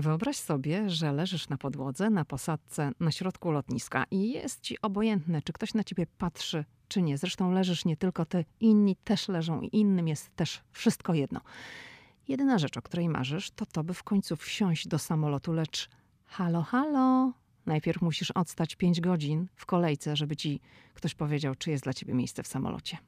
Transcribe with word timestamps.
Wyobraź 0.00 0.36
sobie, 0.36 0.90
że 0.90 1.12
leżysz 1.12 1.48
na 1.48 1.56
podłodze, 1.56 2.10
na 2.10 2.24
posadce, 2.24 2.92
na 3.00 3.10
środku 3.12 3.50
lotniska 3.50 4.04
i 4.10 4.32
jest 4.32 4.60
ci 4.60 4.80
obojętne, 4.82 5.42
czy 5.42 5.52
ktoś 5.52 5.74
na 5.74 5.84
ciebie 5.84 6.06
patrzy, 6.18 6.64
czy 6.88 7.02
nie. 7.02 7.18
Zresztą 7.18 7.52
leżysz 7.52 7.84
nie 7.84 7.96
tylko 7.96 8.24
ty, 8.24 8.44
inni 8.60 8.96
też 8.96 9.28
leżą 9.28 9.60
i 9.60 9.76
innym 9.76 10.08
jest 10.08 10.36
też 10.36 10.60
wszystko 10.72 11.14
jedno. 11.14 11.40
Jedyna 12.28 12.58
rzecz, 12.58 12.76
o 12.76 12.82
której 12.82 13.08
marzysz, 13.08 13.50
to 13.50 13.66
to, 13.66 13.84
by 13.84 13.94
w 13.94 14.02
końcu 14.02 14.36
wsiąść 14.36 14.88
do 14.88 14.98
samolotu, 14.98 15.52
lecz 15.52 15.88
halo, 16.26 16.62
halo, 16.62 17.32
najpierw 17.66 18.02
musisz 18.02 18.30
odstać 18.30 18.76
5 18.76 19.00
godzin 19.00 19.48
w 19.54 19.66
kolejce, 19.66 20.16
żeby 20.16 20.36
ci 20.36 20.60
ktoś 20.94 21.14
powiedział, 21.14 21.54
czy 21.54 21.70
jest 21.70 21.84
dla 21.84 21.92
ciebie 21.92 22.14
miejsce 22.14 22.42
w 22.42 22.46
samolocie. 22.46 22.98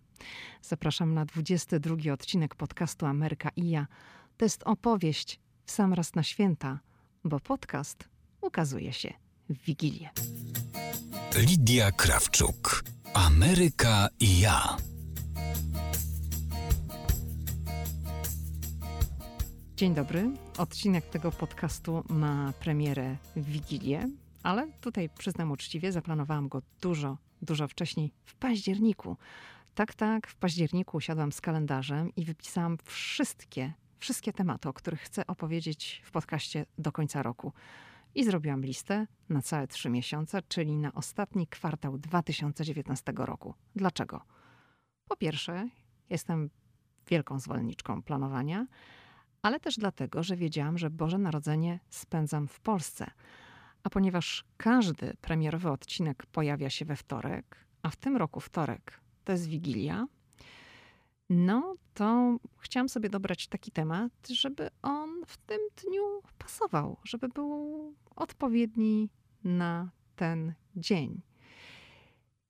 Zapraszam 0.62 1.14
na 1.14 1.24
22 1.24 2.12
odcinek 2.12 2.54
podcastu 2.54 3.06
Ameryka 3.06 3.50
i 3.56 3.70
ja. 3.70 3.86
To 4.36 4.44
jest 4.44 4.62
opowieść 4.62 5.40
w 5.72 5.74
sam 5.74 5.92
raz 5.94 6.14
na 6.14 6.22
święta, 6.22 6.78
bo 7.24 7.40
podcast 7.40 8.08
ukazuje 8.40 8.92
się 8.92 9.12
w 9.48 9.64
Wigilię. 9.64 10.10
Lidia 11.36 11.92
Krawczuk. 11.92 12.84
Ameryka 13.14 14.08
i 14.20 14.40
ja. 14.40 14.76
Dzień 19.76 19.94
dobry. 19.94 20.30
Odcinek 20.58 21.06
tego 21.06 21.30
podcastu 21.30 22.04
ma 22.08 22.52
premierę 22.60 23.16
w 23.36 23.44
Wigilię, 23.44 24.08
ale 24.42 24.72
tutaj 24.80 25.08
przyznam 25.18 25.50
uczciwie, 25.50 25.92
zaplanowałam 25.92 26.48
go 26.48 26.62
dużo, 26.80 27.18
dużo 27.42 27.68
wcześniej, 27.68 28.12
w 28.24 28.34
październiku. 28.34 29.16
Tak, 29.74 29.94
tak, 29.94 30.26
w 30.26 30.34
październiku 30.34 30.96
usiadłam 30.96 31.32
z 31.32 31.40
kalendarzem 31.40 32.14
i 32.16 32.24
wypisałam 32.24 32.78
wszystkie, 32.84 33.72
wszystkie 34.02 34.32
tematy, 34.32 34.68
o 34.68 34.72
których 34.72 35.00
chcę 35.00 35.26
opowiedzieć 35.26 36.02
w 36.04 36.10
podcaście 36.10 36.66
do 36.78 36.92
końca 36.92 37.22
roku. 37.22 37.52
I 38.14 38.24
zrobiłam 38.24 38.64
listę 38.64 39.06
na 39.28 39.42
całe 39.42 39.66
trzy 39.66 39.90
miesiące, 39.90 40.42
czyli 40.48 40.76
na 40.76 40.92
ostatni 40.92 41.46
kwartał 41.46 41.98
2019 41.98 43.12
roku. 43.16 43.54
Dlaczego? 43.76 44.24
Po 45.08 45.16
pierwsze, 45.16 45.68
jestem 46.10 46.50
wielką 47.08 47.38
zwolenniczką 47.38 48.02
planowania, 48.02 48.66
ale 49.42 49.60
też 49.60 49.76
dlatego, 49.76 50.22
że 50.22 50.36
wiedziałam, 50.36 50.78
że 50.78 50.90
Boże 50.90 51.18
Narodzenie 51.18 51.80
spędzam 51.90 52.48
w 52.48 52.60
Polsce. 52.60 53.10
A 53.82 53.90
ponieważ 53.90 54.44
każdy 54.56 55.14
premierowy 55.20 55.70
odcinek 55.70 56.26
pojawia 56.26 56.70
się 56.70 56.84
we 56.84 56.96
wtorek, 56.96 57.56
a 57.82 57.90
w 57.90 57.96
tym 57.96 58.16
roku 58.16 58.40
wtorek 58.40 59.00
to 59.24 59.32
jest 59.32 59.46
Wigilia, 59.46 60.06
no 61.30 61.74
to 61.94 62.36
chciałam 62.62 62.88
sobie 62.88 63.08
dobrać 63.08 63.48
taki 63.48 63.70
temat, 63.70 64.12
żeby 64.30 64.70
on 64.82 65.24
w 65.26 65.36
tym 65.36 65.58
dniu 65.76 66.22
pasował, 66.38 66.98
żeby 67.04 67.28
był 67.28 67.94
odpowiedni 68.16 69.10
na 69.44 69.90
ten 70.16 70.54
dzień. 70.76 71.22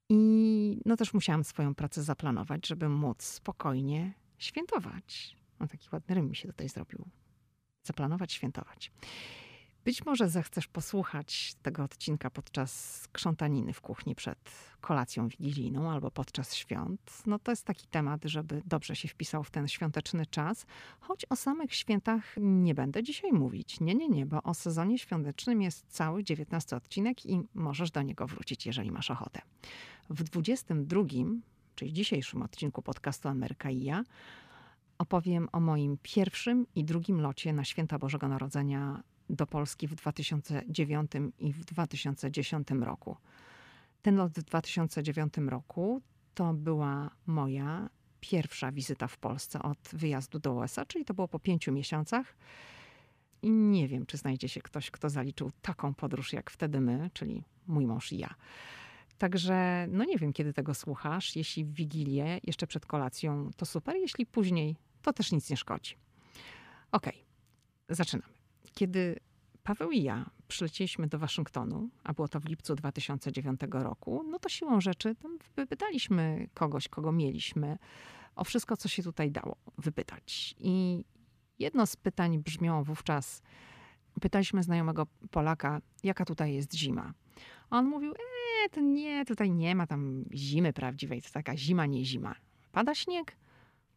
I 0.09 0.81
no 0.87 0.97
też 0.97 1.15
musiałam 1.15 1.45
swoją 1.45 1.75
pracę 1.75 2.03
zaplanować, 2.03 2.67
żeby 2.67 2.89
móc 2.89 3.23
spokojnie 3.23 4.13
świętować. 4.39 5.37
No 5.61 5.67
taki 5.67 5.89
ładny 5.93 6.15
rym 6.15 6.29
mi 6.29 6.37
się 6.37 6.49
tutaj 6.49 6.69
zrobił. 6.69 7.09
Zaplanować, 7.83 8.33
świętować. 8.33 8.93
Być 9.85 10.07
może 10.07 10.29
zechcesz 10.29 10.67
posłuchać 10.67 11.55
tego 11.63 11.83
odcinka 11.85 12.31
podczas 12.31 13.03
krzątaniny 13.13 13.73
w 13.73 13.81
kuchni 13.81 14.15
przed 14.15 14.39
kolacją 14.81 15.29
wigilijną 15.29 15.91
albo 15.91 16.11
podczas 16.11 16.55
świąt. 16.55 17.23
No 17.27 17.39
to 17.39 17.53
jest 17.53 17.67
taki 17.67 17.87
temat, 17.87 18.25
żeby 18.25 18.63
dobrze 18.67 18.97
się 18.97 19.09
wpisał 19.09 19.45
w 19.45 19.51
ten 19.51 19.69
świąteczny 19.69 20.27
czas, 20.27 20.67
choć 21.01 21.27
o 21.31 21.37
samych 21.37 21.75
świętach 21.75 22.35
nie 22.37 22.75
będę 22.75 23.03
dzisiaj 23.03 23.33
mówić. 23.33 23.81
Nie, 23.81 23.95
nie, 23.95 24.09
nie, 24.09 24.27
bo 24.27 24.43
o 24.43 24.55
sezonie 24.55 24.99
świątecznym 24.99 25.63
jest 25.63 25.87
cały 25.89 26.25
19 26.25 26.77
odcinek 26.77 27.27
i 27.27 27.43
możesz 27.55 27.91
do 27.91 28.03
niego 28.03 28.27
wrócić, 28.27 28.67
jeżeli 28.67 28.91
masz 28.91 29.11
ochotę. 29.11 29.41
W 30.11 30.23
22, 30.23 31.03
czyli 31.75 31.93
dzisiejszym 31.93 32.43
odcinku 32.43 32.83
podcastu 32.83 33.29
Ameryka 33.29 33.71
i 33.71 33.83
ja, 33.83 34.05
opowiem 34.99 35.49
o 35.53 35.61
moim 35.61 35.99
pierwszym 36.03 36.67
i 36.75 36.85
drugim 36.85 37.21
locie 37.21 37.53
na 37.53 37.65
święta 37.65 37.99
Bożego 37.99 38.29
Narodzenia 38.29 39.03
do 39.33 39.47
Polski 39.47 39.89
w 39.89 39.95
2009 39.95 41.13
i 41.39 41.53
w 41.53 41.65
2010 41.65 42.69
roku. 42.71 43.17
Ten 44.03 44.17
lot 44.17 44.33
w 44.33 44.43
2009 44.43 45.35
roku 45.49 46.03
to 46.35 46.55
była 46.55 47.11
moja 47.27 47.89
pierwsza 48.21 48.73
wizyta 48.73 49.09
w 49.09 49.19
Polsce 49.19 49.63
od 49.63 49.79
wyjazdu 49.93 50.39
do 50.39 50.55
USA, 50.55 50.87
czyli 50.87 51.05
to 51.05 51.15
było 51.15 51.29
po 51.29 51.39
pięciu 51.39 51.73
miesiącach. 51.73 52.37
I 53.43 53.51
nie 53.51 53.89
wiem, 53.89 54.07
czy 54.07 54.17
znajdzie 54.17 54.49
się 54.49 54.63
ktoś, 54.63 54.91
kto 54.91 55.11
zaliczył 55.11 55.51
taką 55.63 55.95
podróż 55.95 56.33
jak 56.33 56.51
wtedy 56.51 56.81
my, 56.81 57.11
czyli 57.13 57.45
mój 57.67 57.87
mąż 57.87 58.13
i 58.13 58.19
ja. 58.19 58.35
Także, 59.19 59.87
no 59.91 60.05
nie 60.05 60.19
wiem, 60.19 60.33
kiedy 60.33 60.53
tego 60.53 60.75
słuchasz. 60.75 61.37
Jeśli 61.37 61.65
w 61.65 61.73
Wigilię, 61.73 62.41
jeszcze 62.45 62.67
przed 62.67 62.87
kolacją, 62.87 63.51
to 63.57 63.67
super. 63.67 63.97
Jeśli 63.97 64.27
później, 64.27 64.77
to 65.03 65.13
też 65.13 65.33
nic 65.33 65.51
nie 65.51 65.57
szkodzi. 65.57 65.97
Okej, 66.93 67.13
okay, 67.13 67.97
zaczynamy. 67.97 68.32
Kiedy 68.75 69.21
Paweł 69.63 69.91
i 69.91 70.03
ja 70.03 70.31
przylecieliśmy 70.49 71.07
do 71.07 71.19
Waszyngtonu, 71.19 71.91
a 72.05 72.13
było 72.13 72.29
to 72.29 72.41
w 72.41 72.45
lipcu 72.45 72.75
2009 72.75 73.61
roku, 73.71 74.25
no 74.31 74.39
to 74.39 74.49
siłą 74.49 74.81
rzeczy 74.81 75.15
tam 75.15 75.39
wypytaliśmy 75.57 76.49
kogoś, 76.55 76.89
kogo 76.89 77.13
mieliśmy, 77.13 77.79
o 78.37 78.45
wszystko, 78.45 78.77
co 78.77 78.89
się 78.89 79.03
tutaj 79.03 79.31
dało 79.31 79.57
wypytać. 79.79 80.55
I 80.59 81.05
jedno 81.59 81.87
z 81.87 81.97
pytań 81.97 82.39
brzmiało 82.39 82.85
wówczas, 82.85 83.43
pytaliśmy 84.21 84.63
znajomego 84.63 85.07
Polaka, 85.31 85.81
jaka 86.03 86.25
tutaj 86.25 86.55
jest 86.55 86.75
zima. 86.75 87.13
On 87.71 87.87
mówił, 87.87 88.13
e, 88.13 88.69
to 88.69 88.81
nie, 88.81 89.25
tutaj 89.25 89.51
nie 89.51 89.75
ma 89.75 89.87
tam 89.87 90.25
zimy 90.35 90.73
prawdziwej, 90.73 91.23
to 91.23 91.29
taka 91.33 91.57
zima, 91.57 91.87
nie 91.87 92.05
zima. 92.05 92.35
Pada 92.73 92.95
śnieg? 92.95 93.37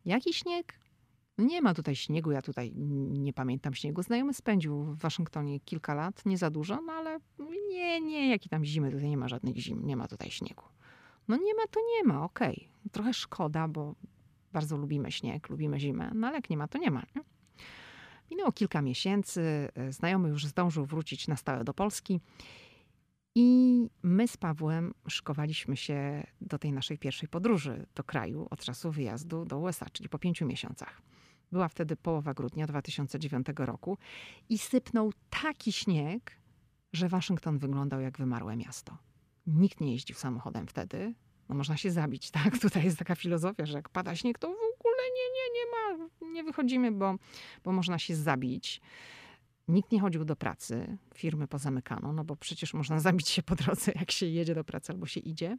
Jaki 0.05 0.33
śnieg? 0.33 0.79
Nie 1.37 1.61
ma 1.61 1.73
tutaj 1.73 1.95
śniegu, 1.95 2.31
ja 2.31 2.41
tutaj 2.41 2.71
nie 3.09 3.33
pamiętam 3.33 3.73
śniegu. 3.73 4.03
Znajomy 4.03 4.33
spędził 4.33 4.83
w 4.83 4.97
Waszyngtonie 4.97 5.59
kilka 5.59 5.93
lat, 5.93 6.25
nie 6.25 6.37
za 6.37 6.49
dużo, 6.49 6.81
no 6.81 6.93
ale 6.93 7.19
nie, 7.69 8.01
nie, 8.01 8.29
jaki 8.29 8.49
tam 8.49 8.65
zimy, 8.65 8.91
tutaj 8.91 9.09
nie 9.09 9.17
ma 9.17 9.27
żadnych 9.27 9.57
zim, 9.57 9.85
nie 9.85 9.95
ma 9.95 10.07
tutaj 10.07 10.31
śniegu. 10.31 10.63
No 11.27 11.37
nie 11.37 11.53
ma, 11.55 11.61
to 11.71 11.79
nie 11.79 12.03
ma, 12.03 12.23
okej. 12.23 12.55
Okay. 12.55 12.91
Trochę 12.91 13.13
szkoda, 13.13 13.67
bo 13.67 13.95
bardzo 14.53 14.77
lubimy 14.77 15.11
śnieg, 15.11 15.49
lubimy 15.49 15.79
zimę, 15.79 16.11
no 16.15 16.27
ale 16.27 16.35
jak 16.35 16.49
nie 16.49 16.57
ma, 16.57 16.67
to 16.67 16.77
nie 16.77 16.91
ma. 16.91 17.03
Nie? 17.15 17.21
Minęło 18.31 18.51
kilka 18.51 18.81
miesięcy, 18.81 19.69
znajomy 19.89 20.29
już 20.29 20.45
zdążył 20.45 20.85
wrócić 20.85 21.27
na 21.27 21.35
stałe 21.35 21.63
do 21.63 21.73
Polski 21.73 22.19
i 23.35 23.89
my 24.03 24.27
z 24.27 24.37
Pawłem 24.37 24.93
szykowaliśmy 25.07 25.77
się 25.77 26.27
do 26.41 26.59
tej 26.59 26.73
naszej 26.73 26.97
pierwszej 26.97 27.29
podróży 27.29 27.85
do 27.95 28.03
kraju 28.03 28.47
od 28.49 28.59
czasu 28.59 28.91
wyjazdu 28.91 29.45
do 29.45 29.59
USA, 29.59 29.85
czyli 29.89 30.09
po 30.09 30.19
pięciu 30.19 30.45
miesiącach. 30.45 31.01
Była 31.51 31.67
wtedy 31.67 31.95
połowa 31.95 32.33
grudnia 32.33 32.67
2009 32.67 33.47
roku 33.57 33.97
i 34.49 34.57
sypnął 34.57 35.11
taki 35.29 35.71
śnieg, 35.71 36.37
że 36.93 37.09
Waszyngton 37.09 37.57
wyglądał 37.57 38.01
jak 38.01 38.17
wymarłe 38.17 38.55
miasto. 38.55 38.97
Nikt 39.47 39.81
nie 39.81 39.91
jeździł 39.91 40.15
samochodem 40.15 40.67
wtedy. 40.67 41.13
No 41.49 41.55
można 41.55 41.77
się 41.77 41.91
zabić, 41.91 42.31
tak? 42.31 42.57
Tutaj 42.61 42.83
jest 42.83 42.97
taka 42.97 43.15
filozofia, 43.15 43.65
że 43.65 43.77
jak 43.77 43.89
pada 43.89 44.15
śnieg, 44.15 44.39
to 44.39 44.47
w 44.47 44.79
ogóle 44.79 45.03
nie, 45.15 45.31
nie, 45.33 45.53
nie 45.53 45.71
ma, 45.71 46.09
nie 46.33 46.43
wychodzimy, 46.43 46.91
bo, 46.91 47.15
bo 47.63 47.71
można 47.71 47.99
się 47.99 48.15
zabić. 48.15 48.81
Nikt 49.67 49.91
nie 49.91 49.99
chodził 49.99 50.25
do 50.25 50.35
pracy, 50.35 50.97
firmy 51.15 51.47
pozamykano, 51.47 52.13
no 52.13 52.23
bo 52.23 52.35
przecież 52.35 52.73
można 52.73 52.99
zabić 53.09 53.29
się 53.29 53.43
po 53.43 53.55
drodze, 53.55 53.91
jak 53.95 54.11
się 54.11 54.25
jedzie 54.25 54.55
do 54.55 54.63
pracy 54.63 54.93
albo 54.93 55.05
się 55.05 55.19
idzie. 55.19 55.57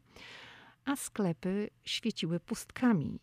A 0.84 0.96
sklepy 0.96 1.70
świeciły 1.84 2.40
pustkami 2.40 3.20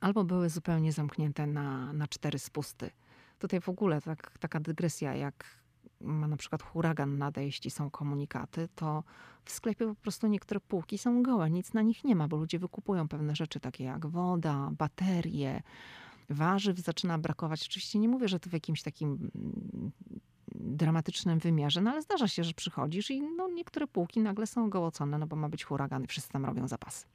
albo 0.00 0.24
były 0.24 0.50
zupełnie 0.50 0.92
zamknięte 0.92 1.46
na, 1.46 1.92
na 1.92 2.08
cztery 2.08 2.38
spusty. 2.38 2.90
Tutaj 3.38 3.60
w 3.60 3.68
ogóle 3.68 4.00
tak, 4.00 4.38
taka 4.38 4.60
dygresja, 4.60 5.14
jak 5.14 5.60
ma 6.00 6.28
na 6.28 6.36
przykład 6.36 6.62
huragan 6.62 7.18
nadejść 7.18 7.66
i 7.66 7.70
są 7.70 7.90
komunikaty, 7.90 8.68
to 8.74 9.04
w 9.44 9.50
sklepie 9.50 9.86
po 9.86 9.94
prostu 9.94 10.26
niektóre 10.26 10.60
półki 10.60 10.98
są 10.98 11.22
gołe, 11.22 11.50
nic 11.50 11.72
na 11.72 11.82
nich 11.82 12.04
nie 12.04 12.16
ma, 12.16 12.28
bo 12.28 12.36
ludzie 12.36 12.58
wykupują 12.58 13.08
pewne 13.08 13.36
rzeczy 13.36 13.60
takie 13.60 13.84
jak 13.84 14.06
woda, 14.06 14.70
baterie, 14.78 15.62
warzyw 16.30 16.78
zaczyna 16.78 17.18
brakować. 17.18 17.62
Oczywiście 17.62 17.98
nie 17.98 18.08
mówię, 18.08 18.28
że 18.28 18.40
to 18.40 18.50
w 18.50 18.52
jakimś 18.52 18.82
takim 18.82 19.30
mm, 19.34 19.90
dramatycznym 20.54 21.38
wymiarze, 21.38 21.80
no 21.80 21.90
ale 21.90 22.02
zdarza 22.02 22.28
się, 22.28 22.44
że 22.44 22.52
przychodzisz 22.52 23.10
i 23.10 23.22
no, 23.22 23.48
niektóre 23.48 23.86
półki 23.86 24.20
nagle 24.20 24.46
są 24.46 24.70
gołocone, 24.70 25.18
no 25.18 25.26
bo 25.26 25.36
ma 25.36 25.48
być 25.48 25.64
huragan 25.64 26.04
i 26.04 26.06
wszyscy 26.06 26.30
tam 26.30 26.44
robią 26.44 26.68
zapasy. 26.68 27.06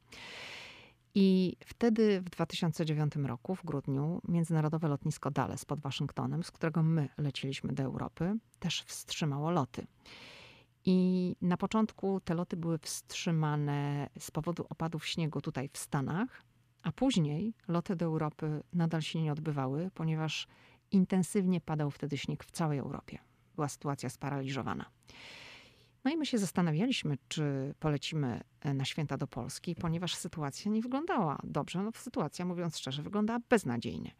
I 1.18 1.56
wtedy 1.66 2.20
w 2.20 2.30
2009 2.30 3.16
roku, 3.16 3.54
w 3.54 3.64
grudniu, 3.64 4.20
międzynarodowe 4.28 4.88
lotnisko 4.88 5.30
Dulles 5.30 5.64
pod 5.64 5.80
Waszyngtonem, 5.80 6.42
z 6.42 6.50
którego 6.50 6.82
my 6.82 7.08
leciliśmy 7.18 7.72
do 7.72 7.82
Europy, 7.82 8.36
też 8.58 8.82
wstrzymało 8.82 9.50
loty. 9.50 9.86
I 10.84 11.36
na 11.42 11.56
początku 11.56 12.20
te 12.20 12.34
loty 12.34 12.56
były 12.56 12.78
wstrzymane 12.78 14.08
z 14.18 14.30
powodu 14.30 14.66
opadów 14.68 15.06
śniegu 15.06 15.40
tutaj 15.40 15.68
w 15.72 15.78
Stanach, 15.78 16.42
a 16.82 16.92
później 16.92 17.54
loty 17.68 17.96
do 17.96 18.04
Europy 18.04 18.62
nadal 18.72 19.02
się 19.02 19.22
nie 19.22 19.32
odbywały, 19.32 19.90
ponieważ 19.94 20.46
intensywnie 20.90 21.60
padał 21.60 21.90
wtedy 21.90 22.18
śnieg 22.18 22.44
w 22.44 22.50
całej 22.50 22.78
Europie. 22.78 23.18
była 23.54 23.68
sytuacja 23.68 24.08
sparaliżowana. 24.08 24.84
No 26.06 26.12
i 26.12 26.16
my 26.16 26.26
się 26.26 26.38
zastanawialiśmy, 26.38 27.18
czy 27.28 27.74
polecimy 27.80 28.40
e, 28.60 28.74
na 28.74 28.84
święta 28.84 29.16
do 29.16 29.26
Polski, 29.26 29.74
ponieważ 29.74 30.14
sytuacja 30.14 30.70
nie 30.70 30.82
wyglądała 30.82 31.38
dobrze. 31.44 31.82
No, 31.82 31.90
sytuacja, 31.94 32.44
mówiąc 32.44 32.78
szczerze, 32.78 33.02
wyglądała 33.02 33.38
beznadziejnie. 33.48 34.14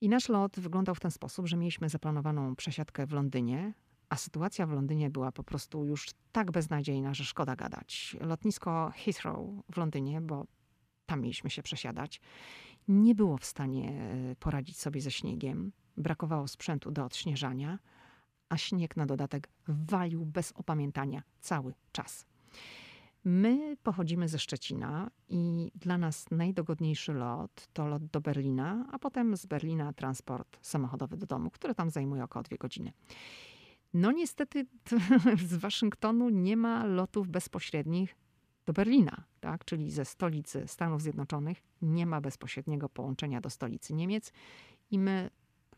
I 0.00 0.08
nasz 0.08 0.28
lot 0.28 0.60
wyglądał 0.60 0.94
w 0.94 1.00
ten 1.00 1.10
sposób, 1.10 1.46
że 1.46 1.56
mieliśmy 1.56 1.88
zaplanowaną 1.88 2.56
przesiadkę 2.56 3.06
w 3.06 3.12
Londynie, 3.12 3.74
a 4.08 4.16
sytuacja 4.16 4.66
w 4.66 4.72
Londynie 4.72 5.10
była 5.10 5.32
po 5.32 5.44
prostu 5.44 5.84
już 5.84 6.06
tak 6.32 6.50
beznadziejna, 6.50 7.14
że 7.14 7.24
szkoda 7.24 7.56
gadać. 7.56 8.16
Lotnisko 8.20 8.92
Heathrow 8.96 9.38
w 9.72 9.76
Londynie, 9.76 10.20
bo 10.20 10.46
tam 11.06 11.20
mieliśmy 11.20 11.50
się 11.50 11.62
przesiadać, 11.62 12.20
nie 12.88 13.14
było 13.14 13.38
w 13.38 13.44
stanie 13.44 13.90
e, 13.90 14.36
poradzić 14.36 14.78
sobie 14.78 15.00
ze 15.00 15.10
śniegiem. 15.10 15.72
Brakowało 15.96 16.48
sprzętu 16.48 16.90
do 16.90 17.04
odśnieżania, 17.04 17.78
a 18.52 18.56
śnieg 18.56 18.96
na 18.96 19.06
dodatek 19.06 19.48
walił 19.68 20.24
bez 20.24 20.52
opamiętania 20.52 21.22
cały 21.40 21.74
czas. 21.92 22.26
My 23.24 23.76
pochodzimy 23.82 24.28
ze 24.28 24.38
Szczecina 24.38 25.10
i 25.28 25.72
dla 25.74 25.98
nas 25.98 26.30
najdogodniejszy 26.30 27.12
lot 27.12 27.68
to 27.72 27.86
lot 27.86 28.06
do 28.06 28.20
Berlina, 28.20 28.86
a 28.92 28.98
potem 28.98 29.36
z 29.36 29.46
Berlina 29.46 29.92
transport 29.92 30.58
samochodowy 30.62 31.16
do 31.16 31.26
domu, 31.26 31.50
który 31.50 31.74
tam 31.74 31.90
zajmuje 31.90 32.24
około 32.24 32.42
dwie 32.42 32.58
godziny. 32.58 32.92
No 33.94 34.12
niestety 34.12 34.66
z 35.48 35.54
Waszyngtonu 35.54 36.28
nie 36.28 36.56
ma 36.56 36.84
lotów 36.84 37.28
bezpośrednich 37.28 38.16
do 38.66 38.72
Berlina, 38.72 39.24
tak? 39.40 39.64
czyli 39.64 39.90
ze 39.90 40.04
stolicy 40.04 40.64
Stanów 40.66 41.02
Zjednoczonych 41.02 41.62
nie 41.82 42.06
ma 42.06 42.20
bezpośredniego 42.20 42.88
połączenia 42.88 43.40
do 43.40 43.50
stolicy 43.50 43.94
Niemiec 43.94 44.32
i 44.90 44.98
my 44.98 45.30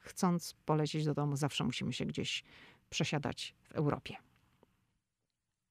chcąc 0.04 0.54
polecieć 0.64 1.04
do 1.04 1.14
domu 1.14 1.36
zawsze 1.36 1.64
musimy 1.64 1.92
się 1.92 2.06
gdzieś 2.06 2.44
przesiadać 2.90 3.54
w 3.64 3.72
Europie. 3.72 4.16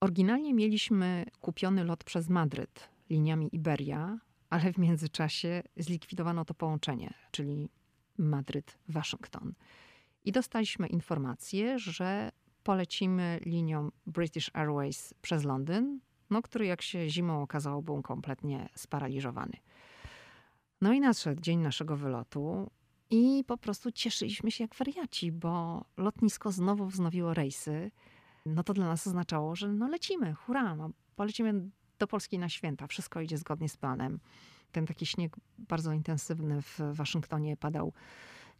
Oryginalnie 0.01 0.53
mieliśmy 0.53 1.25
kupiony 1.41 1.83
lot 1.83 2.03
przez 2.03 2.30
Madryt 2.30 2.89
liniami 3.09 3.56
Iberia, 3.56 4.19
ale 4.50 4.74
w 4.74 4.77
międzyczasie 4.77 5.63
zlikwidowano 5.77 6.45
to 6.45 6.53
połączenie, 6.53 7.13
czyli 7.31 7.69
Madryt-Waszyngton. 8.19 9.51
I 10.25 10.31
dostaliśmy 10.31 10.88
informację, 10.88 11.80
że 11.80 12.31
polecimy 12.63 13.39
linią 13.45 13.91
British 14.06 14.50
Airways 14.53 15.13
przez 15.21 15.44
Londyn, 15.44 16.00
no, 16.30 16.41
który 16.41 16.65
jak 16.65 16.81
się 16.81 17.09
zimą 17.09 17.41
okazało 17.41 17.81
był 17.81 18.01
kompletnie 18.01 18.69
sparaliżowany. 18.75 19.57
No 20.81 20.94
i 20.94 21.00
nadszedł 21.00 21.41
dzień 21.41 21.59
naszego 21.59 21.97
wylotu 21.97 22.71
i 23.13 23.44
po 23.44 23.57
prostu 23.57 23.92
cieszyliśmy 23.92 24.51
się 24.51 24.63
jak 24.63 24.75
wariaci, 24.75 25.31
bo 25.31 25.86
lotnisko 25.98 26.51
znowu 26.51 26.86
wznowiło 26.86 27.33
rejsy. 27.33 27.92
No 28.45 28.63
to 28.63 28.74
dla 28.74 28.86
nas 28.86 29.07
oznaczało, 29.07 29.56
że 29.56 29.68
no 29.68 29.88
lecimy, 29.88 30.33
hurra, 30.33 30.75
no, 30.75 30.89
polecimy 31.15 31.69
do 32.00 32.07
Polski 32.07 32.39
na 32.39 32.50
święta, 32.50 32.88
wszystko 32.88 33.21
idzie 33.21 33.38
zgodnie 33.38 33.69
z 33.69 33.77
planem. 33.77 34.19
Ten 34.71 34.86
taki 34.86 35.06
śnieg 35.06 35.36
bardzo 35.57 35.92
intensywny 35.92 36.62
w 36.62 36.80
Waszyngtonie 36.94 37.57
padał 37.57 37.94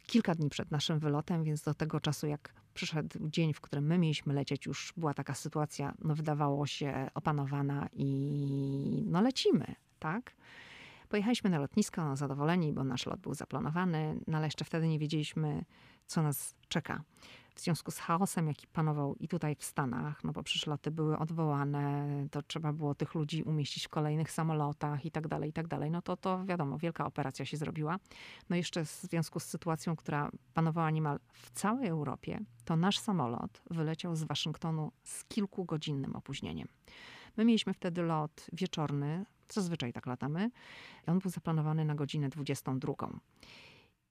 kilka 0.06 0.34
dni 0.34 0.50
przed 0.50 0.70
naszym 0.70 0.98
wylotem, 0.98 1.44
więc 1.44 1.62
do 1.62 1.74
tego 1.74 2.00
czasu, 2.00 2.26
jak 2.26 2.54
przyszedł 2.74 3.18
dzień, 3.28 3.54
w 3.54 3.60
którym 3.60 3.86
my 3.86 3.98
mieliśmy 3.98 4.34
lecieć, 4.34 4.66
już 4.66 4.92
była 4.96 5.14
taka 5.14 5.34
sytuacja, 5.34 5.94
no 6.04 6.14
wydawało 6.14 6.66
się 6.66 7.10
opanowana 7.14 7.88
i 7.92 9.04
no 9.06 9.20
lecimy, 9.20 9.74
tak? 9.98 10.34
Pojechaliśmy 11.08 11.50
na 11.50 11.58
lotnisko, 11.58 12.04
no 12.04 12.16
zadowoleni, 12.16 12.72
bo 12.72 12.84
nasz 12.84 13.06
lot 13.06 13.20
był 13.20 13.34
zaplanowany, 13.34 14.20
no 14.26 14.38
ale 14.38 14.46
jeszcze 14.46 14.64
wtedy 14.64 14.88
nie 14.88 14.98
wiedzieliśmy, 14.98 15.64
co 16.06 16.22
nas 16.22 16.54
czeka 16.68 17.04
w 17.54 17.60
związku 17.60 17.90
z 17.90 17.98
chaosem, 17.98 18.48
jaki 18.48 18.66
panował 18.66 19.14
i 19.14 19.28
tutaj 19.28 19.54
w 19.54 19.64
Stanach, 19.64 20.24
no 20.24 20.32
bo 20.32 20.42
przecież 20.42 20.66
loty 20.66 20.90
były 20.90 21.18
odwołane, 21.18 22.06
to 22.30 22.42
trzeba 22.42 22.72
było 22.72 22.94
tych 22.94 23.14
ludzi 23.14 23.42
umieścić 23.42 23.86
w 23.86 23.88
kolejnych 23.88 24.30
samolotach 24.30 25.04
i 25.04 25.10
tak 25.10 25.28
dalej, 25.28 25.50
i 25.50 25.52
tak 25.52 25.68
dalej. 25.68 25.90
No 25.90 26.02
to, 26.02 26.16
to 26.16 26.44
wiadomo, 26.44 26.78
wielka 26.78 27.06
operacja 27.06 27.44
się 27.44 27.56
zrobiła. 27.56 27.98
No 28.50 28.56
jeszcze 28.56 28.84
w 28.84 28.88
związku 28.88 29.40
z 29.40 29.44
sytuacją, 29.44 29.96
która 29.96 30.30
panowała 30.54 30.90
niemal 30.90 31.18
w 31.32 31.50
całej 31.50 31.88
Europie, 31.88 32.40
to 32.64 32.76
nasz 32.76 32.98
samolot 32.98 33.62
wyleciał 33.70 34.16
z 34.16 34.24
Waszyngtonu 34.24 34.92
z 35.04 35.24
kilkugodzinnym 35.24 36.16
opóźnieniem. 36.16 36.68
My 37.36 37.44
mieliśmy 37.44 37.74
wtedy 37.74 38.02
lot 38.02 38.46
wieczorny, 38.52 39.26
zazwyczaj 39.52 39.92
tak 39.92 40.06
latamy. 40.06 40.50
On 41.06 41.18
był 41.18 41.30
zaplanowany 41.30 41.84
na 41.84 41.94
godzinę 41.94 42.28
22. 42.28 42.94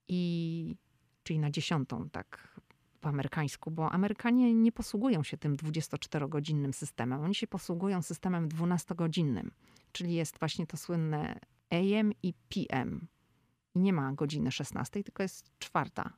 I 0.07 0.75
czyli 1.23 1.39
na 1.39 1.51
dziesiątą, 1.51 2.09
tak 2.09 2.59
po 3.01 3.09
amerykańsku, 3.09 3.71
bo 3.71 3.91
Amerykanie 3.91 4.53
nie 4.53 4.71
posługują 4.71 5.23
się 5.23 5.37
tym 5.37 5.55
24-godzinnym 5.55 6.73
systemem. 6.73 7.21
Oni 7.21 7.35
się 7.35 7.47
posługują 7.47 8.01
systemem 8.01 8.49
12-godzinnym, 8.49 9.49
czyli 9.91 10.13
jest 10.13 10.39
właśnie 10.39 10.67
to 10.67 10.77
słynne 10.77 11.39
AM 11.69 12.11
i 12.23 12.33
PM. 12.49 13.07
I 13.75 13.79
nie 13.79 13.93
ma 13.93 14.13
godziny 14.13 14.51
16, 14.51 15.03
tylko 15.03 15.23
jest 15.23 15.59
czwarta, 15.59 16.13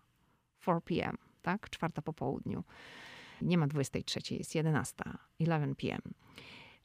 4 0.60 0.82
p.m., 0.82 1.18
tak? 1.42 1.70
Czwarta 1.70 2.02
po 2.02 2.14
południu. 2.14 2.64
Nie 3.42 3.58
ma 3.58 3.68
23, 3.68 4.36
jest 4.36 4.56
11, 4.56 5.04
11 5.40 5.76
p.m. 5.76 6.02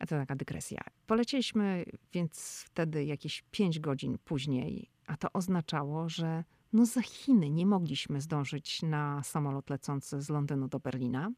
A 0.00 0.06
to 0.06 0.16
taka 0.16 0.36
dygresja. 0.36 0.80
Polecieliśmy 1.06 1.84
więc 2.12 2.64
wtedy 2.66 3.04
jakieś 3.04 3.44
5 3.50 3.80
godzin 3.80 4.18
później, 4.24 4.90
a 5.06 5.16
to 5.16 5.28
oznaczało, 5.32 6.08
że 6.08 6.44
no 6.72 6.86
za 6.86 7.02
Chiny 7.02 7.50
nie 7.50 7.66
mogliśmy 7.66 8.20
zdążyć 8.20 8.82
na 8.82 9.22
samolot 9.22 9.70
lecący 9.70 10.22
z 10.22 10.28
Londynu 10.28 10.68
do 10.68 10.80
Berlina. 10.80 11.32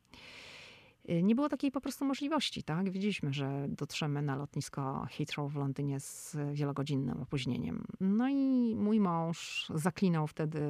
Y, 1.10 1.22
nie 1.22 1.34
było 1.34 1.48
takiej 1.48 1.70
po 1.70 1.80
prostu 1.80 2.04
możliwości, 2.04 2.62
tak? 2.62 2.90
Wiedzieliśmy, 2.90 3.32
że 3.32 3.66
dotrzemy 3.68 4.22
na 4.22 4.36
lotnisko 4.36 5.06
Heathrow 5.10 5.52
w 5.52 5.56
Londynie 5.56 6.00
z 6.00 6.36
wielogodzinnym 6.52 7.20
opóźnieniem. 7.20 7.84
No 8.00 8.28
i 8.28 8.74
mój 8.76 9.00
mąż 9.00 9.66
zaklinał 9.74 10.26
wtedy 10.26 10.60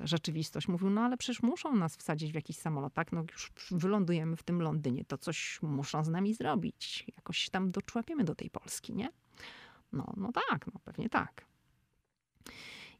rzeczywistość. 0.00 0.68
Mówił, 0.68 0.90
no 0.90 1.00
ale 1.00 1.16
przecież 1.16 1.42
muszą 1.42 1.76
nas 1.76 1.96
wsadzić 1.96 2.32
w 2.32 2.34
jakiś 2.34 2.56
samolot, 2.56 2.94
tak? 2.94 3.12
No 3.12 3.24
już 3.32 3.52
wylądujemy 3.70 4.36
w 4.36 4.42
tym 4.42 4.62
Londynie, 4.62 5.04
to 5.04 5.18
coś 5.18 5.62
muszą 5.62 6.04
z 6.04 6.08
nami 6.08 6.34
zrobić. 6.34 7.06
Jakoś 7.16 7.50
tam 7.50 7.70
doczłapiemy 7.70 8.24
do 8.24 8.34
tej 8.34 8.50
Polski, 8.50 8.94
nie? 8.94 9.08
No, 9.92 10.12
no 10.16 10.32
tak, 10.32 10.66
no 10.66 10.80
pewnie 10.84 11.08
tak. 11.08 11.46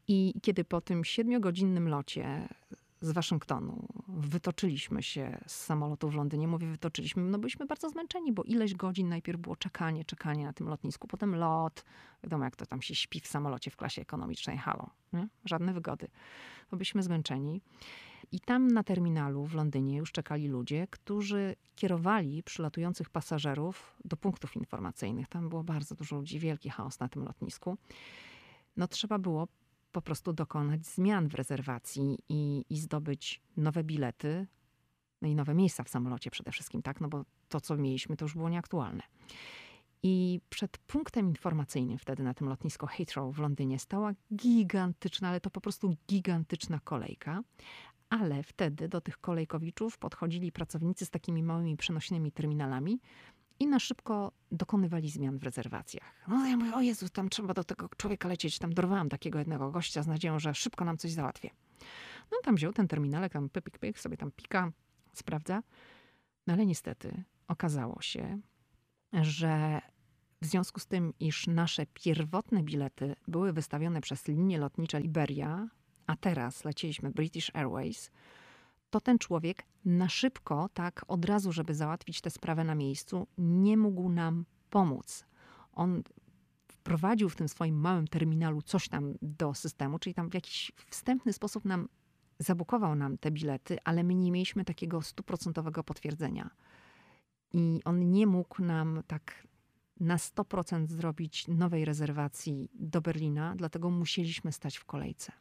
I 0.08 0.34
kiedy 0.42 0.64
po 0.64 0.80
tym 0.80 1.04
siedmiogodzinnym 1.04 1.88
locie 1.88 2.48
z 3.00 3.10
Waszyngtonu 3.10 3.88
wytoczyliśmy 4.08 5.02
się 5.02 5.38
z 5.46 5.64
samolotu 5.64 6.08
w 6.08 6.14
Londynie, 6.14 6.48
mówię 6.48 6.66
wytoczyliśmy, 6.66 7.22
no 7.22 7.38
byliśmy 7.38 7.66
bardzo 7.66 7.90
zmęczeni, 7.90 8.32
bo 8.32 8.42
ileś 8.42 8.74
godzin 8.74 9.08
najpierw 9.08 9.40
było 9.40 9.56
czekanie, 9.56 10.04
czekanie 10.04 10.44
na 10.44 10.52
tym 10.52 10.68
lotnisku, 10.68 11.08
potem 11.08 11.36
lot, 11.36 11.84
wiadomo 12.22 12.44
jak 12.44 12.56
to 12.56 12.66
tam 12.66 12.82
się 12.82 12.94
śpi 12.94 13.20
w 13.20 13.26
samolocie 13.26 13.70
w 13.70 13.76
klasie 13.76 14.02
ekonomicznej, 14.02 14.58
halo, 14.58 14.90
nie? 15.12 15.28
żadne 15.44 15.74
wygody. 15.74 16.08
To 16.70 16.76
byliśmy 16.76 17.02
zmęczeni. 17.02 17.60
I 18.32 18.40
tam 18.40 18.68
na 18.68 18.82
terminalu 18.82 19.46
w 19.46 19.54
Londynie 19.54 19.96
już 19.96 20.12
czekali 20.12 20.48
ludzie, 20.48 20.86
którzy 20.90 21.56
kierowali 21.74 22.42
przylatujących 22.42 23.10
pasażerów 23.10 23.96
do 24.04 24.16
punktów 24.16 24.56
informacyjnych. 24.56 25.28
Tam 25.28 25.48
było 25.48 25.64
bardzo 25.64 25.94
dużo 25.94 26.16
ludzi, 26.16 26.38
wielki 26.38 26.70
chaos 26.70 27.00
na 27.00 27.08
tym 27.08 27.24
lotnisku. 27.24 27.78
No 28.76 28.88
trzeba 28.88 29.18
było 29.18 29.48
po 29.96 30.02
prostu 30.02 30.32
dokonać 30.32 30.86
zmian 30.86 31.28
w 31.28 31.34
rezerwacji 31.34 32.18
i, 32.28 32.64
i 32.70 32.78
zdobyć 32.78 33.42
nowe 33.56 33.84
bilety, 33.84 34.46
no 35.22 35.28
i 35.28 35.34
nowe 35.34 35.54
miejsca 35.54 35.84
w 35.84 35.88
samolocie 35.88 36.30
przede 36.30 36.52
wszystkim, 36.52 36.82
tak? 36.82 37.00
No 37.00 37.08
bo 37.08 37.24
to, 37.48 37.60
co 37.60 37.76
mieliśmy, 37.76 38.16
to 38.16 38.24
już 38.24 38.34
było 38.34 38.48
nieaktualne. 38.48 39.02
I 40.02 40.40
przed 40.50 40.78
punktem 40.78 41.28
informacyjnym 41.28 41.98
wtedy 41.98 42.22
na 42.22 42.34
tym 42.34 42.48
lotnisku 42.48 42.86
Heathrow 42.86 43.36
w 43.36 43.38
Londynie 43.38 43.78
stała 43.78 44.12
gigantyczna, 44.34 45.28
ale 45.28 45.40
to 45.40 45.50
po 45.50 45.60
prostu 45.60 45.96
gigantyczna 46.08 46.80
kolejka. 46.84 47.42
Ale 48.10 48.42
wtedy 48.42 48.88
do 48.88 49.00
tych 49.00 49.18
kolejkowiczów 49.18 49.98
podchodzili 49.98 50.52
pracownicy 50.52 51.06
z 51.06 51.10
takimi 51.10 51.42
małymi 51.42 51.76
przenośnymi 51.76 52.32
terminalami, 52.32 53.00
i 53.58 53.66
na 53.66 53.78
szybko 53.78 54.32
dokonywali 54.52 55.10
zmian 55.10 55.38
w 55.38 55.42
rezerwacjach. 55.42 56.24
No 56.28 56.46
ja 56.46 56.56
mówię, 56.56 56.74
o 56.74 56.80
Jezu, 56.80 57.08
tam 57.08 57.28
trzeba 57.28 57.54
do 57.54 57.64
tego 57.64 57.88
człowieka 57.96 58.28
lecieć. 58.28 58.58
Tam 58.58 58.74
dorwałam 58.74 59.08
takiego 59.08 59.38
jednego 59.38 59.70
gościa 59.70 60.02
z 60.02 60.06
nadzieją, 60.06 60.38
że 60.38 60.54
szybko 60.54 60.84
nam 60.84 60.98
coś 60.98 61.10
załatwię. 61.10 61.50
No 62.32 62.38
tam 62.42 62.56
wziął 62.56 62.72
ten 62.72 62.88
terminalek, 62.88 63.32
tam 63.32 63.48
pyk, 63.48 63.70
pyk, 63.78 63.98
sobie 63.98 64.16
tam 64.16 64.30
pika, 64.30 64.72
sprawdza. 65.12 65.62
No 66.46 66.54
ale 66.54 66.66
niestety 66.66 67.24
okazało 67.48 68.02
się, 68.02 68.40
że 69.12 69.80
w 70.42 70.46
związku 70.46 70.80
z 70.80 70.86
tym, 70.86 71.12
iż 71.20 71.46
nasze 71.46 71.86
pierwotne 71.86 72.62
bilety 72.62 73.16
były 73.28 73.52
wystawione 73.52 74.00
przez 74.00 74.28
linie 74.28 74.58
lotnicze 74.58 75.00
Liberia, 75.00 75.68
a 76.06 76.16
teraz 76.16 76.64
lecieliśmy 76.64 77.10
British 77.10 77.50
Airways, 77.54 78.10
to 78.90 79.00
ten 79.00 79.18
człowiek 79.18 79.64
na 79.84 80.08
szybko, 80.08 80.68
tak 80.74 81.04
od 81.08 81.24
razu, 81.24 81.52
żeby 81.52 81.74
załatwić 81.74 82.20
tę 82.20 82.30
sprawę 82.30 82.64
na 82.64 82.74
miejscu, 82.74 83.26
nie 83.38 83.76
mógł 83.76 84.08
nam 84.08 84.44
pomóc. 84.70 85.24
On 85.72 86.02
wprowadził 86.68 87.28
w 87.28 87.36
tym 87.36 87.48
swoim 87.48 87.80
małym 87.80 88.08
terminalu 88.08 88.62
coś 88.62 88.88
tam 88.88 89.14
do 89.22 89.54
systemu, 89.54 89.98
czyli 89.98 90.14
tam 90.14 90.30
w 90.30 90.34
jakiś 90.34 90.72
wstępny 90.90 91.32
sposób 91.32 91.64
nam 91.64 91.88
zabukował 92.38 92.94
nam 92.94 93.18
te 93.18 93.30
bilety, 93.30 93.78
ale 93.84 94.04
my 94.04 94.14
nie 94.14 94.32
mieliśmy 94.32 94.64
takiego 94.64 95.02
stuprocentowego 95.02 95.84
potwierdzenia. 95.84 96.50
I 97.52 97.80
on 97.84 98.10
nie 98.10 98.26
mógł 98.26 98.62
nam 98.62 99.02
tak 99.06 99.46
na 100.00 100.16
100% 100.16 100.88
zrobić 100.88 101.48
nowej 101.48 101.84
rezerwacji 101.84 102.68
do 102.74 103.00
Berlina, 103.00 103.54
dlatego 103.56 103.90
musieliśmy 103.90 104.52
stać 104.52 104.76
w 104.76 104.84
kolejce. 104.84 105.32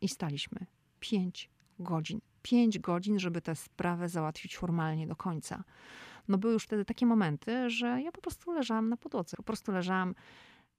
I 0.00 0.08
staliśmy 0.08 0.66
pięć 1.00 1.50
godzin. 1.80 2.20
Pięć 2.42 2.78
godzin, 2.78 3.18
żeby 3.18 3.40
tę 3.40 3.56
sprawę 3.56 4.08
załatwić 4.08 4.56
formalnie 4.56 5.06
do 5.06 5.16
końca. 5.16 5.64
No 6.28 6.38
były 6.38 6.52
już 6.52 6.64
wtedy 6.64 6.84
takie 6.84 7.06
momenty, 7.06 7.70
że 7.70 8.02
ja 8.02 8.12
po 8.12 8.20
prostu 8.20 8.52
leżałam 8.52 8.88
na 8.88 8.96
podłodze. 8.96 9.36
Po 9.36 9.42
prostu 9.42 9.72
leżałam 9.72 10.14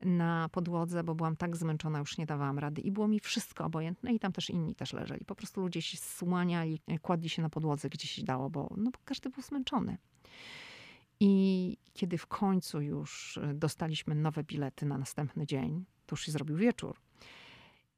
na 0.01 0.49
podłodze, 0.49 1.03
bo 1.03 1.15
byłam 1.15 1.35
tak 1.35 1.57
zmęczona, 1.57 1.99
już 1.99 2.17
nie 2.17 2.25
dawałam 2.25 2.59
rady 2.59 2.81
i 2.81 2.91
było 2.91 3.07
mi 3.07 3.19
wszystko 3.19 3.65
obojętne 3.65 4.13
i 4.13 4.19
tam 4.19 4.31
też 4.31 4.49
inni 4.49 4.75
też 4.75 4.93
leżeli. 4.93 5.25
Po 5.25 5.35
prostu 5.35 5.61
ludzie 5.61 5.81
się 5.81 5.97
słaniali, 5.97 6.81
kładli 7.01 7.29
się 7.29 7.41
na 7.41 7.49
podłodze, 7.49 7.89
gdzie 7.89 8.07
się 8.07 8.23
dało, 8.23 8.49
bo, 8.49 8.73
no, 8.77 8.91
bo 8.91 8.99
każdy 9.05 9.29
był 9.29 9.43
zmęczony. 9.43 9.97
I 11.19 11.77
kiedy 11.93 12.17
w 12.17 12.27
końcu 12.27 12.81
już 12.81 13.39
dostaliśmy 13.53 14.15
nowe 14.15 14.43
bilety 14.43 14.85
na 14.85 14.97
następny 14.97 15.45
dzień, 15.45 15.85
to 16.05 16.13
już 16.13 16.21
się 16.21 16.31
zrobił 16.31 16.57
wieczór. 16.57 16.97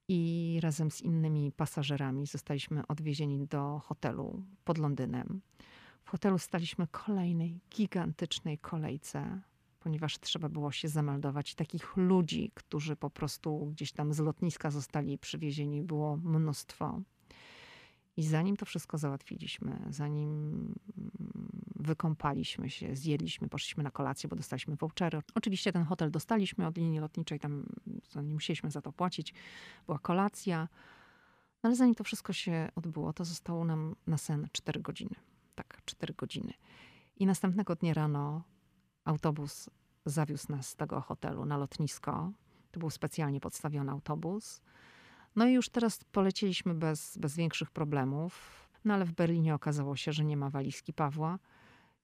I 0.07 0.59
razem 0.61 0.91
z 0.91 1.01
innymi 1.01 1.51
pasażerami 1.51 2.25
zostaliśmy 2.25 2.87
odwiezieni 2.87 3.47
do 3.47 3.79
hotelu 3.79 4.43
pod 4.63 4.77
Londynem. 4.77 5.41
W 6.03 6.09
hotelu 6.09 6.37
staliśmy 6.37 6.87
kolejnej 6.87 7.59
gigantycznej 7.69 8.57
kolejce 8.57 9.41
ponieważ 9.83 10.19
trzeba 10.19 10.49
było 10.49 10.71
się 10.71 10.87
zameldować. 10.87 11.55
Takich 11.55 11.97
ludzi, 11.97 12.51
którzy 12.53 12.95
po 12.95 13.09
prostu 13.09 13.65
gdzieś 13.65 13.91
tam 13.91 14.13
z 14.13 14.19
lotniska 14.19 14.71
zostali 14.71 15.17
przywiezieni, 15.17 15.81
było 15.81 16.17
mnóstwo. 16.17 17.01
I 18.17 18.23
zanim 18.23 18.57
to 18.57 18.65
wszystko 18.65 18.97
załatwiliśmy, 18.97 19.79
zanim 19.89 20.75
wykąpaliśmy 21.83 22.69
się, 22.69 22.95
zjedliśmy, 22.95 23.49
poszliśmy 23.49 23.83
na 23.83 23.91
kolację, 23.91 24.29
bo 24.29 24.35
dostaliśmy 24.35 24.75
vouchery. 24.75 25.21
Oczywiście 25.35 25.71
ten 25.71 25.83
hotel 25.83 26.11
dostaliśmy 26.11 26.67
od 26.67 26.77
linii 26.77 26.99
lotniczej, 26.99 27.39
tam 27.39 27.65
nie 28.23 28.33
musieliśmy 28.33 28.71
za 28.71 28.81
to 28.81 28.91
płacić. 28.91 29.33
Była 29.85 29.99
kolacja. 29.99 30.67
No 31.63 31.67
ale 31.67 31.75
zanim 31.75 31.95
to 31.95 32.03
wszystko 32.03 32.33
się 32.33 32.69
odbyło, 32.75 33.13
to 33.13 33.25
zostało 33.25 33.65
nam 33.65 33.95
na 34.07 34.17
sen 34.17 34.47
4 34.51 34.81
godziny. 34.81 35.15
Tak, 35.55 35.81
4 35.85 36.13
godziny. 36.13 36.53
I 37.15 37.25
następnego 37.25 37.75
dnia 37.75 37.93
rano 37.93 38.43
autobus 39.05 39.69
zawiózł 40.05 40.51
nas 40.51 40.69
z 40.69 40.75
tego 40.75 41.01
hotelu 41.01 41.45
na 41.45 41.57
lotnisko. 41.57 42.31
To 42.71 42.79
był 42.79 42.89
specjalnie 42.89 43.39
podstawiony 43.39 43.91
autobus. 43.91 44.61
No 45.35 45.45
i 45.45 45.53
już 45.53 45.69
teraz 45.69 46.03
polecieliśmy 46.03 46.73
bez, 46.73 47.17
bez 47.17 47.35
większych 47.35 47.71
problemów. 47.71 48.63
No 48.85 48.93
ale 48.93 49.05
w 49.05 49.11
Berlinie 49.11 49.55
okazało 49.55 49.95
się, 49.95 50.13
że 50.13 50.25
nie 50.25 50.37
ma 50.37 50.49
walizki 50.49 50.93
Pawła. 50.93 51.39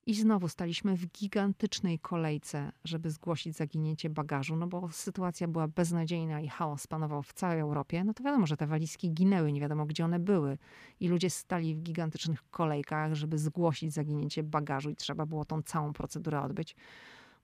I 0.05 0.13
znowu 0.13 0.47
staliśmy 0.47 0.95
w 0.95 1.05
gigantycznej 1.05 1.99
kolejce, 1.99 2.71
żeby 2.83 3.09
zgłosić 3.09 3.55
zaginięcie 3.55 4.09
bagażu, 4.09 4.55
no 4.55 4.67
bo 4.67 4.89
sytuacja 4.91 5.47
była 5.47 5.67
beznadziejna 5.67 6.41
i 6.41 6.47
chaos 6.47 6.87
panował 6.87 7.23
w 7.23 7.33
całej 7.33 7.59
Europie. 7.59 8.03
No 8.03 8.13
to 8.13 8.23
wiadomo, 8.23 8.47
że 8.47 8.57
te 8.57 8.67
walizki 8.67 9.11
ginęły, 9.11 9.51
nie 9.51 9.61
wiadomo 9.61 9.85
gdzie 9.85 10.05
one 10.05 10.19
były. 10.19 10.57
I 10.99 11.07
ludzie 11.07 11.29
stali 11.29 11.75
w 11.75 11.81
gigantycznych 11.81 12.49
kolejkach, 12.51 13.13
żeby 13.13 13.37
zgłosić 13.37 13.93
zaginięcie 13.93 14.43
bagażu 14.43 14.89
i 14.89 14.95
trzeba 14.95 15.25
było 15.25 15.45
tą 15.45 15.61
całą 15.61 15.93
procedurę 15.93 16.41
odbyć. 16.41 16.75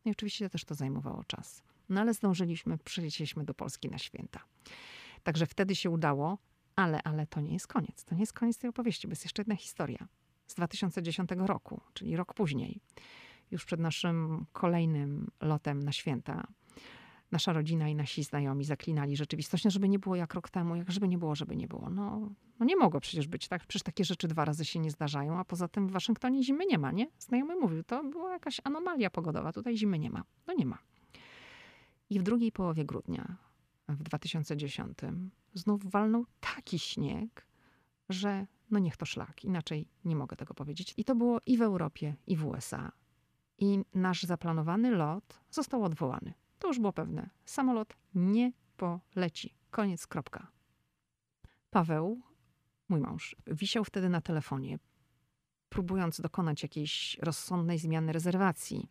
No 0.06 0.10
i 0.10 0.12
oczywiście 0.12 0.50
też 0.50 0.66
to 0.66 0.76
zajmowało 0.76 1.24
czas. 1.24 1.64
No 1.90 2.02
ale 2.02 2.14
zdążyliśmy, 2.14 2.78
przylecieliśmy 2.78 3.44
do 3.44 3.54
Polski 3.54 3.90
na 3.90 3.98
święta. 3.98 4.40
Także 5.24 5.46
wtedy 5.46 5.76
się 5.76 5.90
udało, 5.90 6.38
ale, 6.76 7.04
ale 7.04 7.28
to 7.28 7.42
nie 7.42 7.54
jest 7.54 7.68
koniec. 7.68 8.04
To 8.04 8.16
nie 8.16 8.22
jest 8.22 8.34
koniec 8.34 8.58
tej 8.58 8.70
opowieści, 8.70 9.08
bo 9.08 9.12
jest 9.12 9.24
jeszcze 9.24 9.42
jedna 9.42 9.56
historia 9.56 10.08
z 10.48 10.54
2010 10.54 11.30
roku, 11.38 11.82
czyli 11.94 12.16
rok 12.16 12.34
później, 12.34 12.82
już 13.52 13.66
przed 13.66 13.80
naszym 13.80 14.46
kolejnym 14.54 15.32
lotem 15.42 15.84
na 15.84 15.92
święta, 15.92 16.48
nasza 17.32 17.54
rodzina 17.54 17.90
i 17.90 17.96
nasi 17.96 18.24
znajomi 18.24 18.66
zaklinali 18.66 19.16
rzeczywistość, 19.16 19.64
no, 19.64 19.72
żeby 19.72 19.90
nie 19.90 20.00
było 20.00 20.16
jak 20.16 20.34
rok 20.34 20.50
temu, 20.50 20.76
jak 20.76 20.92
żeby 20.92 21.08
nie 21.08 21.18
było, 21.18 21.36
żeby 21.36 21.56
nie 21.56 21.68
było. 21.68 21.90
No, 21.90 22.30
no 22.60 22.66
nie 22.66 22.76
mogło 22.76 23.00
przecież 23.00 23.28
być 23.28 23.48
tak. 23.48 23.66
Przecież 23.66 23.84
takie 23.84 24.06
rzeczy 24.06 24.28
dwa 24.28 24.46
razy 24.46 24.66
się 24.66 24.80
nie 24.80 24.92
zdarzają, 24.92 25.40
a 25.40 25.46
poza 25.46 25.68
tym 25.68 25.88
w 25.88 25.92
Waszyngtonie 25.92 26.44
zimy 26.44 26.66
nie 26.66 26.78
ma, 26.78 26.92
nie? 26.92 27.08
Znajomy 27.20 27.56
mówił, 27.56 27.84
to 27.84 28.04
była 28.04 28.32
jakaś 28.32 28.62
anomalia 28.64 29.10
pogodowa, 29.10 29.54
tutaj 29.54 29.78
zimy 29.78 30.00
nie 30.00 30.10
ma. 30.10 30.24
No 30.48 30.54
nie 30.54 30.66
ma. 30.66 30.78
I 32.10 32.20
w 32.20 32.24
drugiej 32.24 32.52
połowie 32.52 32.86
grudnia 32.86 33.38
w 33.90 34.04
2010 34.04 34.98
znów 35.54 35.92
walnął 35.92 36.26
taki 36.40 36.80
śnieg, 36.80 37.48
że 38.10 38.48
no 38.72 38.80
niech 38.80 38.98
to 38.98 39.06
szlak, 39.06 39.44
inaczej 39.44 39.88
nie 40.06 40.16
mogę 40.16 40.36
tego 40.36 40.54
powiedzieć. 40.54 40.94
I 40.98 41.06
to 41.06 41.16
było 41.16 41.40
i 41.46 41.58
w 41.58 41.62
Europie, 41.62 42.16
i 42.28 42.38
w 42.38 42.46
USA. 42.46 42.92
I 43.58 43.80
nasz 43.94 44.24
zaplanowany 44.24 44.92
lot 44.92 45.40
został 45.52 45.84
odwołany. 45.84 46.34
To 46.60 46.68
już 46.68 46.80
było 46.80 46.94
pewne. 46.94 47.30
Samolot 47.46 47.94
nie 48.16 48.52
poleci. 48.78 49.56
Koniec, 49.72 50.08
kropka. 50.08 50.48
Paweł, 51.70 52.22
mój 52.90 53.00
mąż, 53.00 53.36
wisiał 53.48 53.84
wtedy 53.84 54.10
na 54.10 54.22
telefonie, 54.22 54.80
próbując 55.70 56.22
dokonać 56.22 56.64
jakiejś 56.64 57.18
rozsądnej 57.22 57.80
zmiany 57.80 58.14
rezerwacji. 58.14 58.90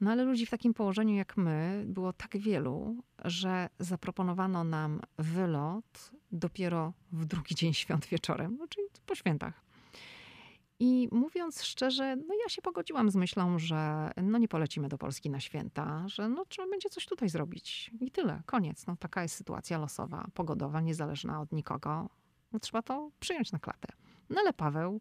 No 0.00 0.10
ale 0.10 0.24
ludzi 0.24 0.46
w 0.46 0.50
takim 0.50 0.74
położeniu 0.74 1.14
jak 1.14 1.36
my 1.36 1.84
było 1.86 2.12
tak 2.12 2.38
wielu, 2.38 2.96
że 3.24 3.68
zaproponowano 3.78 4.64
nam 4.64 5.00
wylot 5.18 6.10
dopiero 6.32 6.92
w 7.12 7.24
drugi 7.24 7.54
dzień 7.54 7.74
świąt 7.74 8.06
wieczorem, 8.06 8.56
no, 8.58 8.68
czyli 8.68 8.86
po 9.06 9.14
świętach. 9.14 9.70
I 10.82 11.08
mówiąc 11.12 11.62
szczerze, 11.62 12.16
no 12.16 12.34
ja 12.42 12.48
się 12.48 12.62
pogodziłam 12.62 13.10
z 13.10 13.16
myślą, 13.16 13.58
że 13.58 14.10
no 14.22 14.38
nie 14.38 14.48
polecimy 14.48 14.88
do 14.88 14.98
Polski 14.98 15.30
na 15.30 15.40
święta, 15.40 16.08
że 16.08 16.28
no 16.28 16.44
trzeba 16.44 16.68
będzie 16.68 16.88
coś 16.88 17.06
tutaj 17.06 17.28
zrobić. 17.28 17.90
I 18.00 18.10
tyle, 18.10 18.42
koniec. 18.46 18.86
No 18.86 18.96
taka 18.96 19.22
jest 19.22 19.34
sytuacja 19.34 19.78
losowa, 19.78 20.26
pogodowa, 20.34 20.80
niezależna 20.80 21.40
od 21.40 21.52
nikogo. 21.52 22.08
No 22.52 22.58
trzeba 22.58 22.82
to 22.82 23.10
przyjąć 23.20 23.52
na 23.52 23.58
klatę. 23.58 23.92
No 24.30 24.40
ale 24.40 24.52
Paweł 24.52 25.00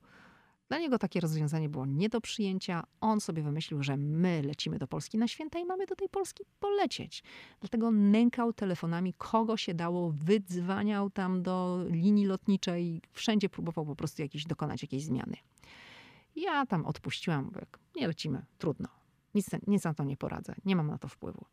dla 0.70 0.80
niego 0.80 1.00
takie 1.00 1.20
rozwiązanie 1.20 1.70
było 1.70 1.86
nie 1.86 2.10
do 2.10 2.22
przyjęcia. 2.22 2.84
On 3.02 3.22
sobie 3.22 3.44
wymyślił, 3.44 3.84
że 3.84 3.98
my 3.98 4.42
lecimy 4.42 4.80
do 4.80 4.88
Polski 4.88 5.18
na 5.18 5.28
święta 5.28 5.60
i 5.60 5.66
mamy 5.66 5.86
do 5.86 5.96
tej 5.96 6.10
Polski 6.10 6.44
polecieć. 6.60 7.24
Dlatego 7.60 7.92
nękał 7.92 8.54
telefonami, 8.54 9.14
kogo 9.14 9.58
się 9.58 9.74
dało, 9.74 10.12
wydzwaniał 10.12 11.10
tam 11.10 11.44
do 11.44 11.86
linii 11.90 12.26
lotniczej, 12.26 13.02
wszędzie 13.12 13.50
próbował 13.50 13.86
po 13.86 13.96
prostu 13.96 14.22
jakieś, 14.22 14.46
dokonać 14.46 14.82
jakiejś 14.82 15.04
zmiany. 15.04 15.36
Ja 16.36 16.66
tam 16.66 16.86
odpuściłam, 16.86 17.46
mówię, 17.46 17.66
nie 17.96 18.08
lecimy, 18.08 18.46
trudno. 18.58 18.88
Nic, 19.36 19.50
nic 19.68 19.84
na 19.84 19.94
to 19.94 20.04
nie 20.04 20.18
poradzę, 20.18 20.56
nie 20.66 20.76
mam 20.76 20.88
na 20.88 20.98
to 20.98 21.08
wpływu. 21.08 21.46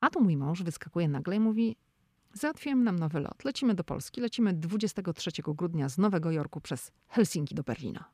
A 0.00 0.10
tu 0.10 0.20
mój 0.20 0.36
mąż 0.36 0.62
wyskakuje 0.62 1.08
nagle 1.08 1.36
i 1.36 1.40
mówi, 1.40 1.76
Załatwiłem 2.34 2.84
nam 2.84 2.98
nowy 2.98 3.20
lot. 3.20 3.44
Lecimy 3.44 3.74
do 3.74 3.84
Polski. 3.84 4.20
Lecimy 4.20 4.52
23 4.52 5.30
grudnia 5.46 5.88
z 5.88 5.98
Nowego 5.98 6.30
Jorku 6.30 6.60
przez 6.60 6.92
Helsinki 7.08 7.54
do 7.54 7.62
Berlina. 7.62 8.04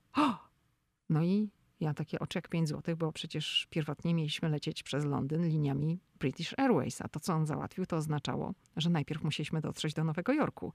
No 1.08 1.22
i 1.22 1.50
ja 1.80 1.94
takie 1.94 2.18
oczy 2.18 2.38
jak 2.38 2.48
5 2.48 2.68
złotych, 2.68 2.96
bo 2.96 3.12
przecież 3.12 3.66
pierwotnie 3.70 4.14
mieliśmy 4.14 4.48
lecieć 4.48 4.82
przez 4.82 5.04
Londyn 5.04 5.48
liniami 5.48 6.00
British 6.18 6.54
Airways, 6.58 7.00
a 7.00 7.08
to, 7.08 7.20
co 7.20 7.32
on 7.34 7.46
załatwił, 7.46 7.86
to 7.86 7.96
oznaczało, 7.96 8.54
że 8.76 8.90
najpierw 8.90 9.22
musieliśmy 9.22 9.60
dotrzeć 9.60 9.94
do 9.94 10.04
Nowego 10.04 10.32
Jorku, 10.32 10.72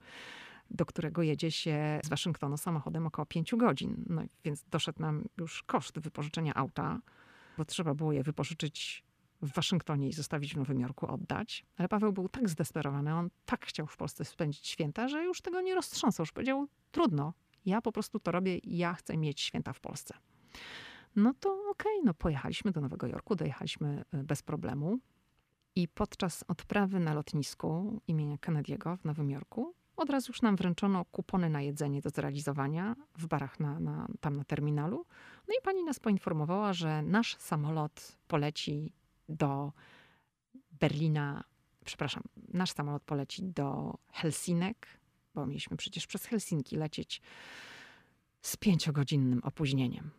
do 0.70 0.86
którego 0.86 1.22
jedzie 1.22 1.50
się 1.50 2.00
z 2.04 2.08
Waszyngtonu 2.08 2.56
samochodem 2.56 3.06
około 3.06 3.26
5 3.26 3.54
godzin. 3.56 4.04
No 4.08 4.22
więc 4.44 4.64
doszedł 4.70 5.02
nam 5.02 5.24
już 5.38 5.62
koszt 5.62 5.98
wypożyczenia 5.98 6.54
auta, 6.54 7.00
bo 7.58 7.64
trzeba 7.64 7.94
było 7.94 8.12
je 8.12 8.22
wypożyczyć 8.22 9.04
w 9.44 9.52
Waszyngtonie 9.52 10.08
i 10.08 10.12
zostawić 10.12 10.54
w 10.54 10.56
Nowym 10.56 10.80
Jorku, 10.80 11.06
oddać. 11.06 11.66
Ale 11.76 11.88
Paweł 11.88 12.12
był 12.12 12.28
tak 12.28 12.48
zdesperowany, 12.48 13.14
on 13.14 13.30
tak 13.44 13.66
chciał 13.66 13.86
w 13.86 13.96
Polsce 13.96 14.24
spędzić 14.24 14.66
święta, 14.66 15.08
że 15.08 15.24
już 15.24 15.40
tego 15.40 15.60
nie 15.60 15.74
roztrząsał. 15.74 16.22
Już 16.22 16.32
powiedział, 16.32 16.68
trudno, 16.90 17.32
ja 17.66 17.82
po 17.82 17.92
prostu 17.92 18.20
to 18.20 18.32
robię, 18.32 18.58
ja 18.64 18.94
chcę 18.94 19.16
mieć 19.16 19.40
święta 19.40 19.72
w 19.72 19.80
Polsce. 19.80 20.14
No 21.16 21.34
to 21.40 21.52
okej, 21.70 21.92
okay, 21.92 22.04
no 22.04 22.14
pojechaliśmy 22.14 22.70
do 22.72 22.80
Nowego 22.80 23.06
Jorku, 23.06 23.36
dojechaliśmy 23.36 24.04
e, 24.12 24.24
bez 24.24 24.42
problemu. 24.42 24.98
I 25.76 25.88
podczas 25.88 26.44
odprawy 26.48 27.00
na 27.00 27.14
lotnisku 27.14 28.00
imienia 28.08 28.36
Kennedy'ego 28.36 28.96
w 28.98 29.04
Nowym 29.04 29.30
Jorku 29.30 29.74
od 29.96 30.10
razu 30.10 30.30
już 30.32 30.42
nam 30.42 30.56
wręczono 30.56 31.04
kupony 31.04 31.50
na 31.50 31.62
jedzenie 31.62 32.00
do 32.00 32.10
zrealizowania 32.10 32.96
w 33.18 33.26
barach 33.26 33.60
na, 33.60 33.80
na, 33.80 34.06
tam 34.20 34.36
na 34.36 34.44
terminalu. 34.44 35.06
No 35.48 35.54
i 35.60 35.62
pani 35.62 35.84
nas 35.84 36.00
poinformowała, 36.00 36.72
że 36.72 37.02
nasz 37.02 37.36
samolot 37.36 38.16
poleci 38.28 38.92
do 39.28 39.72
Berlina, 40.80 41.44
przepraszam, 41.84 42.22
nasz 42.52 42.70
samolot 42.70 43.02
poleci 43.02 43.42
do 43.42 43.98
Helsinek, 44.12 44.86
bo 45.34 45.46
mieliśmy 45.46 45.76
przecież 45.76 46.06
przez 46.06 46.24
Helsinki 46.24 46.76
lecieć 46.76 47.22
z 48.42 48.56
pięciogodzinnym 48.56 49.40
opóźnieniem. 49.42 50.10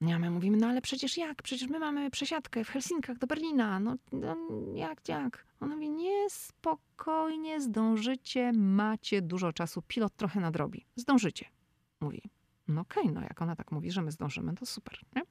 Nie, 0.00 0.18
my 0.18 0.30
mówimy, 0.30 0.56
no 0.56 0.66
ale 0.66 0.82
przecież 0.82 1.16
jak? 1.16 1.42
Przecież 1.42 1.68
my 1.68 1.78
mamy 1.78 2.10
przesiadkę 2.10 2.64
w 2.64 2.68
Helsinkach 2.68 3.18
do 3.18 3.26
Berlina. 3.26 3.80
No, 3.80 3.96
no 4.12 4.36
jak, 4.74 5.08
jak? 5.08 5.46
Ona 5.60 5.74
mówi, 5.74 5.90
nie, 5.90 6.30
spokojnie, 6.30 7.60
zdążycie, 7.60 8.52
macie 8.52 9.22
dużo 9.22 9.52
czasu, 9.52 9.82
pilot 9.82 10.16
trochę 10.16 10.40
nadrobi. 10.40 10.86
Zdążycie, 10.96 11.46
mówi. 12.00 12.22
No 12.68 12.80
okej, 12.80 13.02
okay, 13.02 13.14
no 13.14 13.20
jak 13.20 13.42
ona 13.42 13.56
tak 13.56 13.72
mówi, 13.72 13.90
że 13.90 14.02
my 14.02 14.12
zdążymy, 14.12 14.54
to 14.54 14.66
super, 14.66 14.98
nie? 15.16 15.22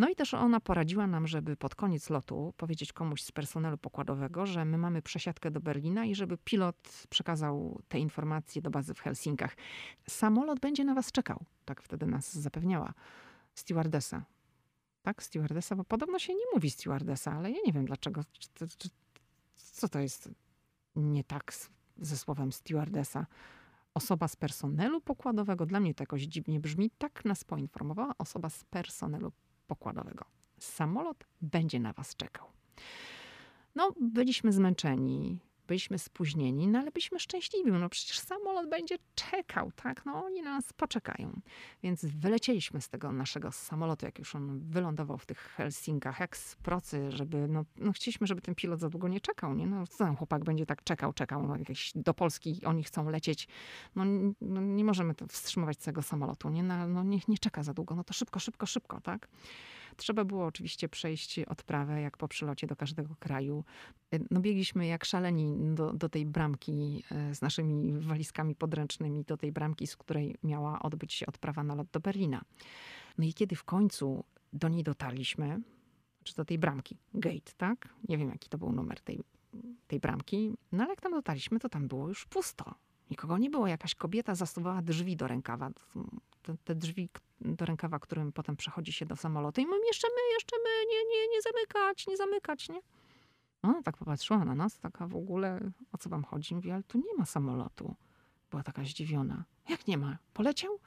No 0.00 0.08
i 0.08 0.14
też 0.16 0.34
ona 0.34 0.60
poradziła 0.60 1.06
nam, 1.06 1.26
żeby 1.26 1.56
pod 1.56 1.74
koniec 1.74 2.10
lotu 2.10 2.54
powiedzieć 2.56 2.92
komuś 2.92 3.22
z 3.22 3.32
personelu 3.32 3.78
pokładowego, 3.78 4.46
że 4.46 4.64
my 4.64 4.78
mamy 4.78 5.02
przesiadkę 5.02 5.50
do 5.50 5.60
Berlina 5.60 6.04
i 6.04 6.14
żeby 6.14 6.38
pilot 6.38 7.06
przekazał 7.10 7.80
te 7.88 7.98
informacje 7.98 8.62
do 8.62 8.70
bazy 8.70 8.94
w 8.94 9.00
Helsinkach. 9.00 9.56
Samolot 10.08 10.60
będzie 10.60 10.84
na 10.84 10.94
was 10.94 11.12
czekał, 11.12 11.44
tak 11.64 11.82
wtedy 11.82 12.06
nas 12.06 12.34
zapewniała 12.34 12.94
stewardesa. 13.54 14.24
Tak, 15.02 15.22
stewardesa, 15.22 15.76
bo 15.76 15.84
podobno 15.84 16.18
się 16.18 16.34
nie 16.34 16.44
mówi 16.54 16.70
stewardesa, 16.70 17.32
ale 17.32 17.50
ja 17.50 17.58
nie 17.66 17.72
wiem 17.72 17.84
dlaczego. 17.84 18.24
Czy, 18.32 18.68
czy, 18.78 18.88
co 19.54 19.88
to 19.88 19.98
jest 19.98 20.30
nie 20.96 21.24
tak 21.24 21.52
ze 21.98 22.16
słowem 22.16 22.52
stewardesa? 22.52 23.26
Osoba 23.94 24.28
z 24.28 24.36
personelu 24.36 25.00
pokładowego, 25.00 25.66
dla 25.66 25.80
mnie 25.80 25.94
to 25.94 26.02
jakoś 26.02 26.22
dziwnie 26.22 26.60
brzmi, 26.60 26.90
tak 26.98 27.24
nas 27.24 27.44
poinformowała 27.44 28.14
osoba 28.18 28.50
z 28.50 28.64
personelu 28.64 29.32
pokładowego. 29.70 30.24
Samolot 30.58 31.24
będzie 31.42 31.80
na 31.80 31.92
was 31.92 32.16
czekał. 32.16 32.46
No, 33.74 33.92
byliśmy 34.00 34.52
zmęczeni, 34.52 35.38
byliśmy 35.70 35.98
spóźnieni, 35.98 36.68
no 36.68 36.78
ale 36.78 36.90
byliśmy 36.90 37.20
szczęśliwi, 37.20 37.72
no 37.72 37.88
przecież 37.88 38.18
samolot 38.18 38.70
będzie 38.70 38.96
czekał, 39.14 39.72
tak? 39.72 40.06
No 40.06 40.24
oni 40.24 40.42
na 40.42 40.50
nas 40.50 40.72
poczekają. 40.72 41.40
Więc 41.82 42.04
wylecieliśmy 42.04 42.80
z 42.80 42.88
tego 42.88 43.12
naszego 43.12 43.52
samolotu, 43.52 44.06
jak 44.06 44.18
już 44.18 44.34
on 44.34 44.60
wylądował 44.60 45.18
w 45.18 45.26
tych 45.26 45.38
Helsinkach, 45.38 46.20
jak 46.20 46.36
z 46.36 46.56
procy, 46.56 47.10
żeby, 47.10 47.48
no, 47.48 47.64
no 47.76 47.92
chcieliśmy, 47.92 48.26
żeby 48.26 48.40
ten 48.40 48.54
pilot 48.54 48.80
za 48.80 48.88
długo 48.88 49.08
nie 49.08 49.20
czekał, 49.20 49.54
nie? 49.54 49.66
No 49.66 49.86
co 49.86 50.14
chłopak 50.14 50.44
będzie 50.44 50.66
tak 50.66 50.84
czekał, 50.84 51.12
czekał, 51.12 51.46
no 51.46 51.56
jakieś 51.56 51.92
do 51.94 52.14
Polski 52.14 52.64
oni 52.64 52.84
chcą 52.84 53.10
lecieć, 53.10 53.48
no, 53.94 54.04
no 54.40 54.60
nie 54.60 54.84
możemy 54.84 55.14
wstrzymywać 55.28 55.76
całego 55.76 56.02
samolotu, 56.02 56.48
nie? 56.48 56.62
No, 56.62 56.88
no 56.88 57.02
niech 57.02 57.28
nie 57.28 57.38
czeka 57.38 57.62
za 57.62 57.74
długo, 57.74 57.94
no 57.94 58.04
to 58.04 58.12
szybko, 58.12 58.40
szybko, 58.40 58.66
szybko, 58.66 59.00
tak? 59.00 59.28
Trzeba 60.00 60.24
było 60.24 60.46
oczywiście 60.46 60.88
przejść 60.88 61.38
odprawę, 61.38 62.00
jak 62.00 62.16
po 62.16 62.28
przylocie 62.28 62.66
do 62.66 62.76
każdego 62.76 63.16
kraju. 63.18 63.64
No 64.30 64.40
biegliśmy 64.40 64.86
jak 64.86 65.04
szaleni 65.04 65.74
do, 65.74 65.92
do 65.92 66.08
tej 66.08 66.26
bramki 66.26 67.04
e, 67.10 67.34
z 67.34 67.42
naszymi 67.42 67.92
walizkami 67.92 68.54
podręcznymi, 68.54 69.24
do 69.24 69.36
tej 69.36 69.52
bramki, 69.52 69.86
z 69.86 69.96
której 69.96 70.36
miała 70.42 70.82
odbyć 70.82 71.12
się 71.12 71.26
odprawa 71.26 71.64
na 71.64 71.74
lot 71.74 71.88
do 71.92 72.00
Berlina. 72.00 72.42
No 73.18 73.24
i 73.24 73.34
kiedy 73.34 73.56
w 73.56 73.64
końcu 73.64 74.24
do 74.52 74.68
niej 74.68 74.82
dotarliśmy, 74.82 75.60
czy 76.24 76.34
do 76.34 76.44
tej 76.44 76.58
bramki, 76.58 76.96
gate, 77.14 77.52
tak? 77.56 77.88
Nie 78.08 78.18
wiem, 78.18 78.28
jaki 78.28 78.48
to 78.48 78.58
był 78.58 78.72
numer 78.72 79.00
tej, 79.00 79.20
tej 79.86 80.00
bramki, 80.00 80.54
no 80.72 80.82
ale 80.82 80.92
jak 80.92 81.00
tam 81.00 81.12
dotarliśmy, 81.12 81.58
to 81.58 81.68
tam 81.68 81.88
było 81.88 82.08
już 82.08 82.24
pusto. 82.24 82.74
Nikogo 83.10 83.38
nie 83.38 83.50
było. 83.50 83.66
Jakaś 83.66 83.94
kobieta 83.94 84.34
zasuwała 84.34 84.82
drzwi 84.82 85.16
do 85.16 85.28
rękawa. 85.28 85.70
Te, 86.42 86.56
te, 86.64 86.74
drzwi 86.74 87.08
do 87.40 87.64
rękawa, 87.64 87.98
którym 87.98 88.32
potem 88.32 88.56
przechodzi 88.56 88.92
się 88.92 89.06
do 89.06 89.16
samolotu. 89.16 89.60
I 89.60 89.66
mówię, 89.66 89.86
jeszcze 89.86 90.08
my, 90.08 90.34
jeszcze 90.34 90.56
my, 90.64 90.70
nie, 90.90 90.98
nie, 90.98 91.28
nie 91.28 91.42
zamykać, 91.42 92.06
nie 92.06 92.16
zamykać, 92.16 92.68
nie? 92.68 92.80
Ona 93.62 93.82
tak 93.82 93.96
popatrzyła 93.96 94.44
na 94.44 94.54
nas, 94.54 94.78
taka 94.78 95.06
w 95.06 95.16
ogóle, 95.16 95.60
o 95.92 95.98
co 95.98 96.10
wam 96.10 96.24
chodzi? 96.24 96.54
Mówi, 96.54 96.70
ale 96.70 96.82
tu 96.82 96.98
nie 96.98 97.14
ma 97.18 97.24
samolotu. 97.24 97.96
Była 98.50 98.62
taka 98.62 98.84
zdziwiona. 98.84 99.44
Jak 99.68 99.86
nie 99.86 99.98
ma? 99.98 100.18
Poleciał? 100.32 100.78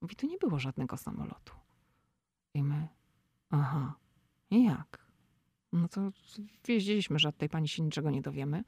Mówi, 0.00 0.16
tu 0.16 0.26
nie 0.26 0.38
było 0.38 0.58
żadnego 0.58 0.96
samolotu. 0.96 1.52
I 2.54 2.62
my, 2.62 2.88
aha, 3.50 3.94
i 4.50 4.64
jak? 4.64 5.08
No 5.72 5.88
to 5.88 6.00
wiedzieliśmy, 6.64 7.18
że 7.18 7.28
od 7.28 7.36
tej 7.36 7.48
pani 7.48 7.68
się 7.68 7.82
niczego 7.82 8.10
nie 8.10 8.22
dowiemy. 8.22 8.64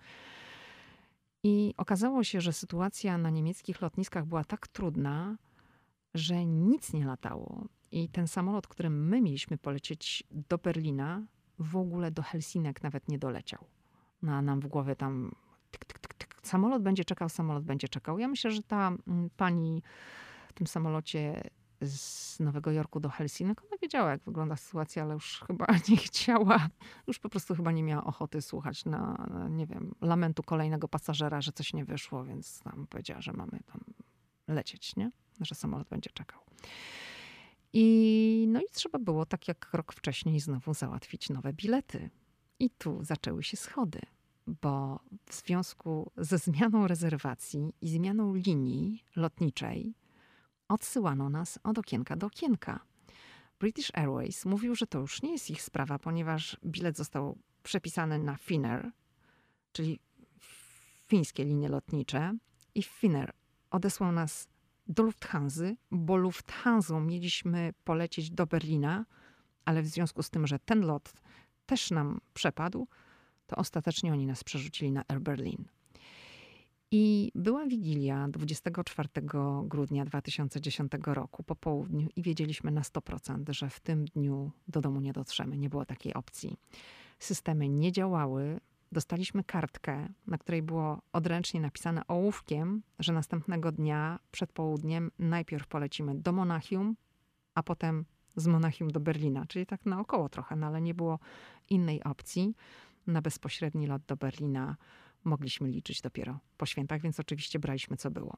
I 1.43 1.75
okazało 1.77 2.25
się, 2.25 2.41
że 2.41 2.53
sytuacja 2.53 3.19
na 3.19 3.31
niemieckich 3.31 3.81
lotniskach 3.81 4.27
była 4.27 4.45
tak 4.45 4.69
trudna, 4.69 5.37
że 6.15 6.47
nic 6.47 6.93
nie 6.93 7.07
latało. 7.07 7.65
I 7.93 8.09
ten 8.09 8.29
samolot, 8.29 8.67
którym 8.67 9.09
my 9.09 9.21
mieliśmy 9.21 9.59
polecieć 9.59 10.25
do 10.31 10.59
Berlina, 10.59 11.23
w 11.59 11.77
ogóle 11.77 12.11
do 12.11 12.23
Helsinek 12.23 12.83
nawet 12.83 13.09
nie 13.09 13.19
doleciał. 13.19 13.65
No, 14.23 14.35
a 14.35 14.43
nam 14.43 14.61
w 14.61 14.67
głowie 14.67 14.97
tam 14.97 15.35
tyk, 15.71 15.85
tyk, 15.85 15.99
tyk, 15.99 16.15
tyk. 16.15 16.41
samolot 16.43 16.83
będzie 16.83 17.05
czekał, 17.05 17.29
samolot 17.29 17.65
będzie 17.65 17.89
czekał. 17.89 18.19
Ja 18.19 18.29
myślę, 18.29 18.51
że 18.51 18.63
ta 18.63 18.89
mm, 19.07 19.31
pani 19.37 19.83
w 20.49 20.53
tym 20.53 20.67
samolocie 20.67 21.43
z 21.83 22.41
Nowego 22.41 22.73
Jorku 22.73 23.01
do 23.01 23.09
Helsinek, 23.09 23.63
ona 23.65 23.77
wiedziała, 23.83 24.11
jak 24.11 24.23
wygląda 24.23 24.57
sytuacja, 24.57 25.03
ale 25.03 25.15
już 25.15 25.45
chyba 25.47 25.67
nie 25.89 25.97
chciała, 25.97 26.69
już 27.07 27.19
po 27.19 27.29
prostu 27.29 27.55
chyba 27.55 27.73
nie 27.73 27.83
miała 27.83 28.05
ochoty 28.05 28.43
słuchać 28.43 28.85
na, 28.85 29.29
nie 29.51 29.67
wiem, 29.67 29.95
lamentu 30.01 30.43
kolejnego 30.43 30.89
pasażera, 30.89 31.41
że 31.41 31.53
coś 31.53 31.73
nie 31.75 31.85
wyszło, 31.85 32.25
więc 32.25 32.61
tam 32.61 32.87
powiedziała, 32.87 33.21
że 33.21 33.33
mamy 33.33 33.61
tam 33.67 33.81
lecieć, 34.49 34.97
nie? 34.97 35.11
Że 35.41 35.55
samolot 35.55 35.89
będzie 35.89 36.11
czekał. 36.11 36.41
I, 37.73 38.47
no 38.49 38.61
i 38.61 38.65
trzeba 38.73 38.99
było, 38.99 39.27
tak 39.27 39.49
jak 39.49 39.69
rok 39.73 39.93
wcześniej, 39.93 40.41
znowu 40.41 40.75
załatwić 40.75 41.31
nowe 41.31 41.53
bilety. 41.53 42.11
I 42.59 42.71
tu 42.71 43.05
zaczęły 43.05 43.43
się 43.43 43.57
schody, 43.57 44.01
bo 44.63 45.01
w 45.27 45.35
związku 45.35 46.11
ze 46.17 46.39
zmianą 46.39 46.87
rezerwacji 46.87 47.75
i 47.81 47.89
zmianą 47.89 48.35
linii 48.35 49.05
lotniczej 49.17 49.95
odsyłano 50.69 51.31
nas 51.31 51.59
od 51.63 51.79
okienka 51.79 52.17
do 52.17 52.27
okienka. 52.27 52.81
British 53.61 53.91
Airways 53.95 54.45
mówił, 54.45 54.75
że 54.75 54.87
to 54.87 54.99
już 54.99 55.23
nie 55.23 55.33
jest 55.33 55.51
ich 55.51 55.63
sprawa, 55.63 55.99
ponieważ 55.99 56.57
bilet 56.65 56.97
został 56.97 57.39
przepisany 57.63 58.19
na 58.19 58.37
Finnair, 58.37 58.91
czyli 59.73 60.01
fińskie 61.07 61.45
linie 61.45 61.69
lotnicze, 61.69 62.37
i 62.75 62.83
Finnair 62.83 63.33
odesłał 63.71 64.13
nas 64.13 64.49
do 64.91 65.03
Lufthansa, 65.03 65.65
bo 65.91 66.17
Lufthansa 66.17 67.01
mieliśmy 67.01 67.73
polecieć 67.85 68.31
do 68.31 68.47
Berlina, 68.47 69.05
ale 69.65 69.83
w 69.83 69.87
związku 69.87 70.23
z 70.23 70.31
tym, 70.31 70.47
że 70.47 70.59
ten 70.59 70.81
lot 70.81 71.13
też 71.67 71.91
nam 71.91 72.21
przepadł, 72.35 72.87
to 73.47 73.57
ostatecznie 73.57 74.13
oni 74.13 74.27
nas 74.27 74.45
przerzucili 74.45 74.93
na 74.93 75.05
Air 75.09 75.21
Berlin. 75.21 75.65
I 76.91 77.33
była 77.35 77.67
Wigilia 77.67 78.29
24 78.29 79.09
grudnia 79.65 80.05
2010 80.05 80.93
roku 81.07 81.43
po 81.43 81.57
południu 81.57 82.09
i 82.17 82.23
wiedzieliśmy 82.23 82.71
na 82.71 82.81
100%, 82.81 83.53
że 83.53 83.71
w 83.71 83.81
tym 83.81 84.05
dniu 84.05 84.51
do 84.69 84.81
domu 84.81 85.01
nie 85.01 85.13
dotrzemy. 85.13 85.59
Nie 85.59 85.71
było 85.71 85.85
takiej 85.85 86.15
opcji. 86.15 86.57
Systemy 87.19 87.69
nie 87.69 87.93
działały. 87.93 88.61
Dostaliśmy 88.93 89.45
kartkę, 89.45 90.09
na 90.27 90.39
której 90.39 90.63
było 90.63 91.03
odręcznie 91.13 91.61
napisane 91.61 92.07
ołówkiem, 92.07 92.83
że 92.99 93.13
następnego 93.13 93.73
dnia 93.73 94.19
przed 94.31 94.53
południem 94.53 95.11
najpierw 95.19 95.67
polecimy 95.67 96.15
do 96.15 96.33
Monachium, 96.33 96.97
a 97.55 97.63
potem 97.63 98.05
z 98.37 98.47
Monachium 98.47 98.91
do 98.91 99.01
Berlina, 99.01 99.47
czyli 99.47 99.67
tak 99.67 99.87
naokoło 99.87 100.29
trochę, 100.29 100.57
no 100.57 100.67
ale 100.67 100.81
nie 100.81 100.95
było 100.95 101.19
innej 101.71 102.03
opcji 102.03 102.55
na 103.07 103.23
bezpośredni 103.23 103.87
lot 103.87 104.03
do 104.03 104.17
Berlina 104.17 104.77
mogliśmy 105.25 105.69
liczyć 105.69 106.01
dopiero 106.01 106.39
po 106.57 106.67
świętach, 106.67 107.01
więc 107.01 107.21
oczywiście 107.21 107.59
braliśmy 107.59 107.97
co 107.97 108.11
było. 108.11 108.37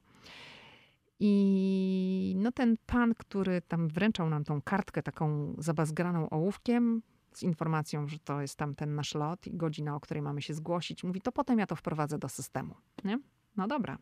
I 1.21 2.35
no 2.37 2.53
ten 2.53 2.77
pan, 2.87 3.15
który 3.15 3.63
tam 3.63 3.89
wręczał 3.89 4.29
nam 4.29 4.45
tą 4.45 4.63
kartkę 4.63 5.03
taką 5.03 5.55
zabazgraną 5.59 6.31
ołówkiem 6.31 7.03
z 7.39 7.43
informacją, 7.43 8.09
że 8.09 8.19
to 8.19 8.41
jest 8.41 8.57
tam 8.57 8.75
ten 8.75 8.95
nasz 8.95 9.15
lot 9.15 9.47
i 9.47 9.57
godzina, 9.57 9.97
o 9.97 10.01
której 10.01 10.23
mamy 10.23 10.43
się 10.43 10.55
zgłosić, 10.55 11.05
mówi, 11.05 11.21
to 11.21 11.33
potem 11.33 11.59
ja 11.59 11.67
to 11.67 11.77
wprowadzę 11.77 12.19
do 12.19 12.29
systemu. 12.29 12.75
Nie? 13.05 13.19
No 13.57 13.69
dobra. 13.69 13.99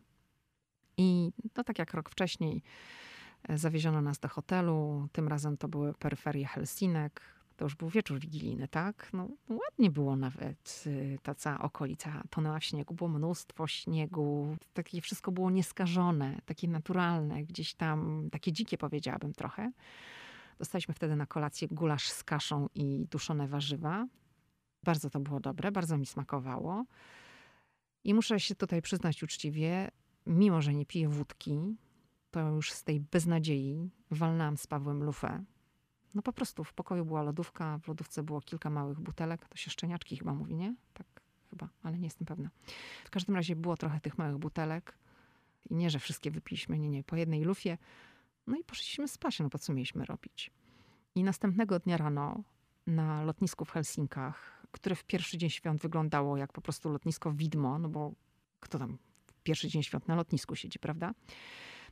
I 0.97 1.31
no 1.55 1.63
tak 1.63 1.79
jak 1.79 1.93
rok 1.93 2.09
wcześniej 2.09 2.63
e, 3.43 3.57
zawieziono 3.57 4.01
nas 4.01 4.19
do 4.19 4.27
hotelu, 4.27 5.07
tym 5.11 5.27
razem 5.27 5.57
to 5.57 5.67
były 5.67 5.93
peryferie 5.93 6.45
Helsinek, 6.45 7.21
to 7.61 7.65
już 7.65 7.75
był 7.75 7.89
wieczór 7.89 8.19
wigilijny, 8.19 8.67
tak? 8.67 9.09
No, 9.13 9.29
ładnie 9.49 9.91
było 9.91 10.15
nawet. 10.15 10.83
Y, 10.87 11.17
ta 11.23 11.35
cała 11.35 11.59
okolica 11.59 12.23
tonęła 12.29 12.59
w 12.59 12.63
śniegu, 12.63 12.93
było 12.93 13.09
mnóstwo 13.09 13.67
śniegu. 13.67 14.57
Takie 14.73 15.01
wszystko 15.01 15.31
było 15.31 15.49
nieskażone, 15.49 16.41
takie 16.45 16.67
naturalne, 16.67 17.43
gdzieś 17.43 17.73
tam, 17.73 18.29
takie 18.31 18.51
dzikie 18.51 18.77
powiedziałabym 18.77 19.33
trochę. 19.33 19.71
Dostaliśmy 20.61 20.93
wtedy 20.93 21.15
na 21.15 21.25
kolację 21.25 21.67
gulasz 21.67 22.09
z 22.09 22.23
kaszą 22.23 22.67
i 22.75 23.05
duszone 23.11 23.47
warzywa. 23.47 24.07
Bardzo 24.83 25.09
to 25.09 25.19
było 25.19 25.39
dobre, 25.39 25.71
bardzo 25.71 25.97
mi 25.97 26.05
smakowało. 26.05 26.85
I 28.03 28.13
muszę 28.13 28.39
się 28.39 28.55
tutaj 28.55 28.81
przyznać 28.81 29.23
uczciwie, 29.23 29.91
mimo 30.25 30.61
że 30.61 30.73
nie 30.73 30.85
piję 30.85 31.09
wódki, 31.09 31.75
to 32.31 32.39
już 32.39 32.71
z 32.71 32.83
tej 32.83 32.99
beznadziei 32.99 33.89
walnęłam 34.11 34.57
z 34.57 34.67
Pawłem 34.67 35.03
lufę 35.03 35.43
no 36.13 36.21
po 36.21 36.33
prostu 36.33 36.63
w 36.63 36.73
pokoju 36.73 37.05
była 37.05 37.23
lodówka, 37.23 37.77
w 37.77 37.87
lodówce 37.87 38.23
było 38.23 38.41
kilka 38.41 38.69
małych 38.69 38.99
butelek, 38.99 39.47
to 39.47 39.57
się 39.57 39.71
szczeniaczki 39.71 40.17
chyba 40.17 40.33
mówi, 40.33 40.55
nie? 40.55 40.75
Tak 40.93 41.07
chyba, 41.49 41.69
ale 41.83 41.97
nie 41.97 42.05
jestem 42.05 42.27
pewna. 42.27 42.49
W 43.05 43.09
każdym 43.09 43.35
razie 43.35 43.55
było 43.55 43.77
trochę 43.77 43.99
tych 43.99 44.17
małych 44.17 44.37
butelek 44.37 44.97
i 45.69 45.75
nie, 45.75 45.89
że 45.89 45.99
wszystkie 45.99 46.31
wypiliśmy, 46.31 46.79
nie, 46.79 46.89
nie, 46.89 47.03
po 47.03 47.15
jednej 47.15 47.43
lufie. 47.43 47.77
No 48.51 48.57
i 48.57 48.63
poszliśmy 48.63 49.07
spać, 49.07 49.39
no 49.39 49.49
po 49.49 49.59
co 49.59 49.73
mieliśmy 49.73 50.05
robić? 50.05 50.51
I 51.15 51.23
następnego 51.23 51.79
dnia 51.79 51.97
rano 51.97 52.43
na 52.87 53.23
lotnisku 53.23 53.65
w 53.65 53.71
Helsinkach, 53.71 54.65
które 54.71 54.95
w 54.95 55.03
pierwszy 55.03 55.37
dzień 55.37 55.49
świąt 55.49 55.81
wyglądało 55.81 56.37
jak 56.37 56.53
po 56.53 56.61
prostu 56.61 56.89
lotnisko 56.89 57.31
widmo, 57.31 57.79
no 57.79 57.89
bo 57.89 58.11
kto 58.59 58.79
tam 58.79 58.97
pierwszy 59.43 59.67
dzień 59.67 59.83
świąt 59.83 60.07
na 60.07 60.15
lotnisku 60.15 60.55
siedzi, 60.55 60.79
prawda? 60.79 61.13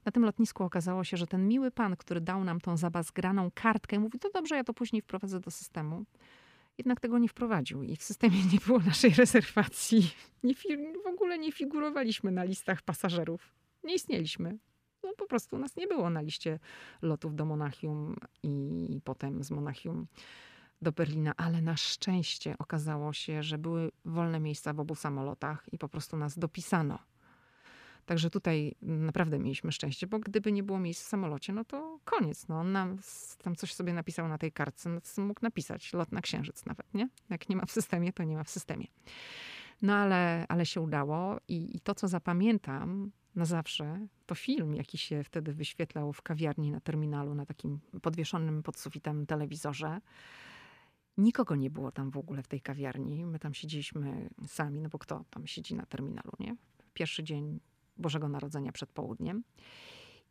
Na 0.05 0.11
tym 0.11 0.25
lotnisku 0.25 0.63
okazało 0.63 1.03
się, 1.03 1.17
że 1.17 1.27
ten 1.27 1.47
miły 1.47 1.71
pan, 1.71 1.95
który 1.97 2.21
dał 2.21 2.43
nam 2.43 2.61
tą 2.61 2.77
zabazgraną 2.77 3.51
kartkę, 3.53 3.99
mówi, 3.99 4.19
to 4.19 4.29
dobrze, 4.29 4.55
ja 4.55 4.63
to 4.63 4.73
później 4.73 5.01
wprowadzę 5.01 5.39
do 5.39 5.51
systemu. 5.51 6.05
Jednak 6.77 6.99
tego 6.99 7.19
nie 7.19 7.27
wprowadził 7.27 7.83
i 7.83 7.95
w 7.95 8.03
systemie 8.03 8.37
nie 8.53 8.59
było 8.65 8.79
naszej 8.79 9.13
rezerwacji. 9.13 10.11
Nie, 10.43 10.53
w 11.03 11.07
ogóle 11.07 11.39
nie 11.39 11.51
figurowaliśmy 11.51 12.31
na 12.31 12.43
listach 12.43 12.81
pasażerów. 12.81 13.53
Nie 13.83 13.95
istnieliśmy. 13.95 14.57
No, 15.09 15.15
po 15.17 15.27
prostu 15.27 15.57
nas 15.57 15.75
nie 15.75 15.87
było 15.87 16.09
na 16.09 16.21
liście 16.21 16.59
lotów 17.01 17.35
do 17.35 17.45
Monachium 17.45 18.15
i 18.43 19.01
potem 19.03 19.43
z 19.43 19.51
Monachium 19.51 20.07
do 20.81 20.91
Berlina, 20.91 21.33
ale 21.37 21.61
na 21.61 21.77
szczęście 21.77 22.55
okazało 22.59 23.13
się, 23.13 23.43
że 23.43 23.57
były 23.57 23.91
wolne 24.05 24.39
miejsca 24.39 24.73
w 24.73 24.79
obu 24.79 24.95
samolotach 24.95 25.65
i 25.71 25.77
po 25.77 25.89
prostu 25.89 26.17
nas 26.17 26.39
dopisano. 26.39 26.99
Także 28.05 28.29
tutaj 28.29 28.75
naprawdę 28.81 29.39
mieliśmy 29.39 29.71
szczęście, 29.71 30.07
bo 30.07 30.19
gdyby 30.19 30.51
nie 30.51 30.63
było 30.63 30.79
miejsc 30.79 31.03
w 31.03 31.07
samolocie, 31.07 31.53
no 31.53 31.65
to 31.65 31.99
koniec. 32.05 32.47
No, 32.47 32.59
on 32.59 32.71
nam 32.71 32.97
tam 33.43 33.55
coś 33.55 33.73
sobie 33.73 33.93
napisał 33.93 34.27
na 34.27 34.37
tej 34.37 34.51
kartce, 34.51 34.89
no, 34.89 35.23
mógł 35.23 35.39
napisać 35.41 35.93
lot 35.93 36.11
na 36.11 36.21
księżyc 36.21 36.65
nawet, 36.65 36.93
nie? 36.93 37.09
Jak 37.29 37.49
nie 37.49 37.55
ma 37.55 37.65
w 37.65 37.71
systemie, 37.71 38.13
to 38.13 38.23
nie 38.23 38.35
ma 38.35 38.43
w 38.43 38.49
systemie. 38.49 38.87
No 39.81 39.95
ale, 39.95 40.45
ale 40.49 40.65
się 40.65 40.81
udało 40.81 41.37
i, 41.47 41.77
i 41.77 41.79
to, 41.79 41.95
co 41.95 42.07
zapamiętam 42.07 43.11
na 43.39 43.45
zawsze, 43.45 44.07
to 44.25 44.35
film, 44.35 44.75
jaki 44.75 44.97
się 44.97 45.23
wtedy 45.23 45.53
wyświetlał 45.53 46.13
w 46.13 46.21
kawiarni 46.21 46.71
na 46.71 46.79
terminalu, 46.79 47.35
na 47.35 47.45
takim 47.45 47.79
podwieszonym 48.01 48.63
pod 48.63 48.79
sufitem 48.79 49.25
telewizorze. 49.25 50.01
Nikogo 51.17 51.55
nie 51.55 51.69
było 51.69 51.91
tam 51.91 52.11
w 52.11 52.17
ogóle 52.17 52.43
w 52.43 52.47
tej 52.47 52.61
kawiarni. 52.61 53.25
My 53.25 53.39
tam 53.39 53.53
siedzieliśmy 53.53 54.29
sami, 54.47 54.81
no 54.81 54.89
bo 54.89 54.99
kto 54.99 55.25
tam 55.29 55.47
siedzi 55.47 55.75
na 55.75 55.85
terminalu, 55.85 56.31
nie? 56.39 56.55
Pierwszy 56.93 57.23
dzień 57.23 57.59
Bożego 57.97 58.29
Narodzenia 58.29 58.71
przed 58.71 58.89
południem. 58.89 59.43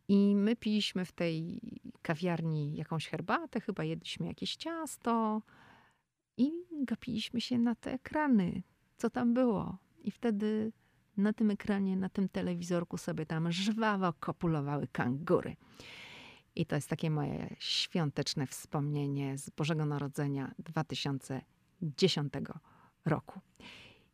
I 0.09 0.37
my 0.37 0.57
piliśmy 0.57 1.05
w 1.05 1.13
tej 1.13 1.61
kawiarni 2.03 2.77
jakąś 2.77 3.09
herbatę, 3.09 3.61
chyba 3.61 3.85
jedliśmy 3.85 4.27
jakieś 4.27 4.57
ciasto 4.57 5.43
i 6.37 6.51
gapiliśmy 6.83 7.41
się 7.41 7.59
na 7.59 7.75
te 7.75 7.93
ekrany, 7.93 8.63
co 8.97 9.11
tam 9.11 9.35
było. 9.35 9.79
I 10.05 10.11
wtedy 10.11 10.73
na 11.19 11.33
tym 11.33 11.51
ekranie, 11.51 11.97
na 11.97 12.09
tym 12.09 12.29
telewizorku 12.29 12.99
sobie 12.99 13.27
tam 13.27 13.53
żwawo 13.53 14.13
kopulowały 14.13 14.89
kangury. 14.93 15.57
I 16.57 16.67
to 16.67 16.77
jest 16.77 16.89
takie 16.89 17.11
moje 17.11 17.57
świąteczne 17.59 18.47
wspomnienie 18.47 19.39
z 19.39 19.51
Bożego 19.51 19.87
Narodzenia 19.87 20.55
2010 20.59 22.33
roku. 23.05 23.41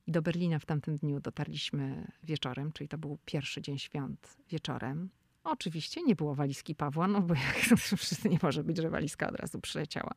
Do 0.08 0.22
Berlina 0.22 0.58
w 0.58 0.66
tamtym 0.66 0.96
dniu 0.96 1.20
dotarliśmy 1.20 2.12
wieczorem, 2.22 2.72
czyli 2.72 2.88
to 2.88 2.98
był 2.98 3.18
pierwszy 3.24 3.62
dzień 3.62 3.78
świąt 3.78 4.36
wieczorem. 4.48 5.10
Oczywiście 5.44 6.02
nie 6.02 6.16
było 6.16 6.34
walizki 6.34 6.74
Pawła, 6.74 7.08
no 7.08 7.20
bo 7.20 7.34
jak 7.44 8.24
nie 8.24 8.38
może 8.42 8.64
być, 8.64 8.76
że 8.76 8.90
walizka 8.90 9.28
od 9.28 9.36
razu 9.36 9.60
przyleciała. 9.60 10.14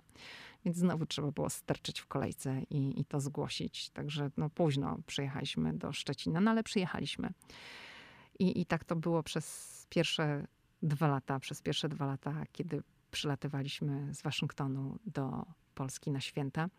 Więc 0.65 0.77
znowu 0.77 1.05
trzeba 1.05 1.31
było 1.31 1.49
sterczyć 1.49 1.99
w 1.99 2.07
kolejce 2.07 2.61
i, 2.69 2.99
i 2.99 3.05
to 3.05 3.19
zgłosić. 3.19 3.89
Także 3.89 4.31
no, 4.37 4.49
późno 4.49 4.97
przyjechaliśmy 5.07 5.73
do 5.73 5.93
Szczecina, 5.93 6.41
no 6.41 6.51
ale 6.51 6.63
przyjechaliśmy. 6.63 7.33
I, 8.39 8.61
I 8.61 8.65
tak 8.65 8.83
to 8.83 8.95
było 8.95 9.23
przez 9.23 9.87
pierwsze 9.89 10.47
dwa 10.81 11.07
lata, 11.07 11.39
przez 11.39 11.61
pierwsze 11.61 11.89
dwa 11.89 12.05
lata, 12.05 12.43
kiedy 12.51 12.83
przylatywaliśmy 13.11 14.13
z 14.13 14.21
Waszyngtonu 14.21 14.99
do 15.05 15.45
Polski 15.75 16.11
na 16.11 16.21
święta. 16.21 16.69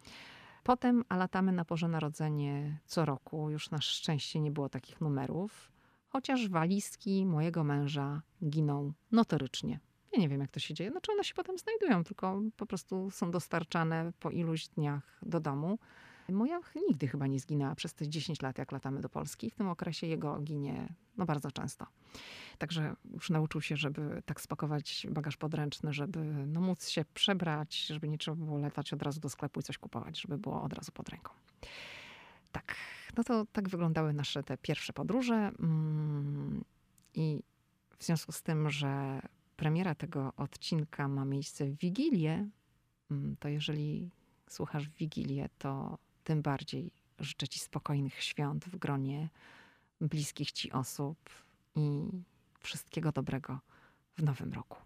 Potem, 0.62 1.04
a 1.08 1.16
latamy 1.16 1.52
na 1.52 1.64
Boże 1.64 1.88
Narodzenie 1.88 2.78
co 2.86 3.04
roku. 3.04 3.50
Już 3.50 3.70
na 3.70 3.80
szczęście 3.80 4.40
nie 4.40 4.50
było 4.50 4.68
takich 4.68 5.00
numerów. 5.00 5.72
Chociaż 6.08 6.48
walizki 6.48 7.26
mojego 7.26 7.64
męża 7.64 8.22
giną 8.48 8.92
notorycznie. 9.12 9.80
Ja 10.12 10.20
nie 10.20 10.28
wiem, 10.28 10.40
jak 10.40 10.50
to 10.50 10.60
się 10.60 10.74
dzieje. 10.74 10.90
Znaczy 10.90 11.12
one 11.12 11.24
się 11.24 11.34
potem 11.34 11.58
znajdują, 11.58 12.04
tylko 12.04 12.40
po 12.56 12.66
prostu 12.66 13.10
są 13.10 13.30
dostarczane 13.30 14.12
po 14.20 14.30
iluś 14.30 14.68
dniach 14.68 15.18
do 15.22 15.40
domu. 15.40 15.78
Moja 16.28 16.60
nigdy 16.88 17.08
chyba 17.08 17.26
nie 17.26 17.40
zginęła 17.40 17.74
przez 17.74 17.94
te 17.94 18.08
10 18.08 18.42
lat, 18.42 18.58
jak 18.58 18.72
latamy 18.72 19.00
do 19.00 19.08
Polski. 19.08 19.50
W 19.50 19.54
tym 19.54 19.68
okresie 19.68 20.06
jego 20.06 20.40
ginie 20.40 20.94
no, 21.16 21.26
bardzo 21.26 21.50
często. 21.50 21.86
Także 22.58 22.96
już 23.12 23.30
nauczył 23.30 23.60
się, 23.60 23.76
żeby 23.76 24.22
tak 24.26 24.40
spakować 24.40 25.06
bagaż 25.10 25.36
podręczny, 25.36 25.92
żeby 25.92 26.20
no, 26.46 26.60
móc 26.60 26.88
się 26.88 27.04
przebrać, 27.14 27.86
żeby 27.86 28.08
nie 28.08 28.18
trzeba 28.18 28.36
było 28.36 28.58
latać 28.58 28.92
od 28.92 29.02
razu 29.02 29.20
do 29.20 29.28
sklepu 29.28 29.60
i 29.60 29.62
coś 29.62 29.78
kupować, 29.78 30.20
żeby 30.20 30.38
było 30.38 30.62
od 30.62 30.72
razu 30.72 30.92
pod 30.92 31.08
ręką. 31.08 31.32
Tak, 32.52 32.76
no 33.16 33.24
to 33.24 33.46
tak 33.52 33.68
wyglądały 33.68 34.12
nasze 34.12 34.42
te 34.42 34.58
pierwsze 34.58 34.92
podróże. 34.92 35.34
Mm, 35.34 36.64
I 37.14 37.42
w 37.98 38.04
związku 38.04 38.32
z 38.32 38.42
tym, 38.42 38.70
że 38.70 39.20
premiera 39.56 39.94
tego 39.94 40.32
odcinka 40.36 41.08
ma 41.08 41.24
miejsce 41.24 41.66
w 41.66 41.76
Wigilię, 41.76 42.48
mm, 43.10 43.36
to 43.40 43.48
jeżeli 43.48 44.10
słuchasz 44.48 44.88
w 44.88 44.94
Wigilię, 44.94 45.48
to 45.58 45.98
tym 46.24 46.42
bardziej 46.42 46.90
życzę 47.18 47.48
Ci 47.48 47.60
spokojnych 47.60 48.22
świąt 48.22 48.64
w 48.64 48.76
gronie 48.76 49.28
bliskich 50.00 50.52
Ci 50.52 50.72
osób 50.72 51.18
i 51.74 52.10
wszystkiego 52.60 53.12
dobrego 53.12 53.60
w 54.16 54.22
nowym 54.22 54.52
roku. 54.52 54.78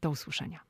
Do 0.00 0.10
usłyszenia. 0.10 0.69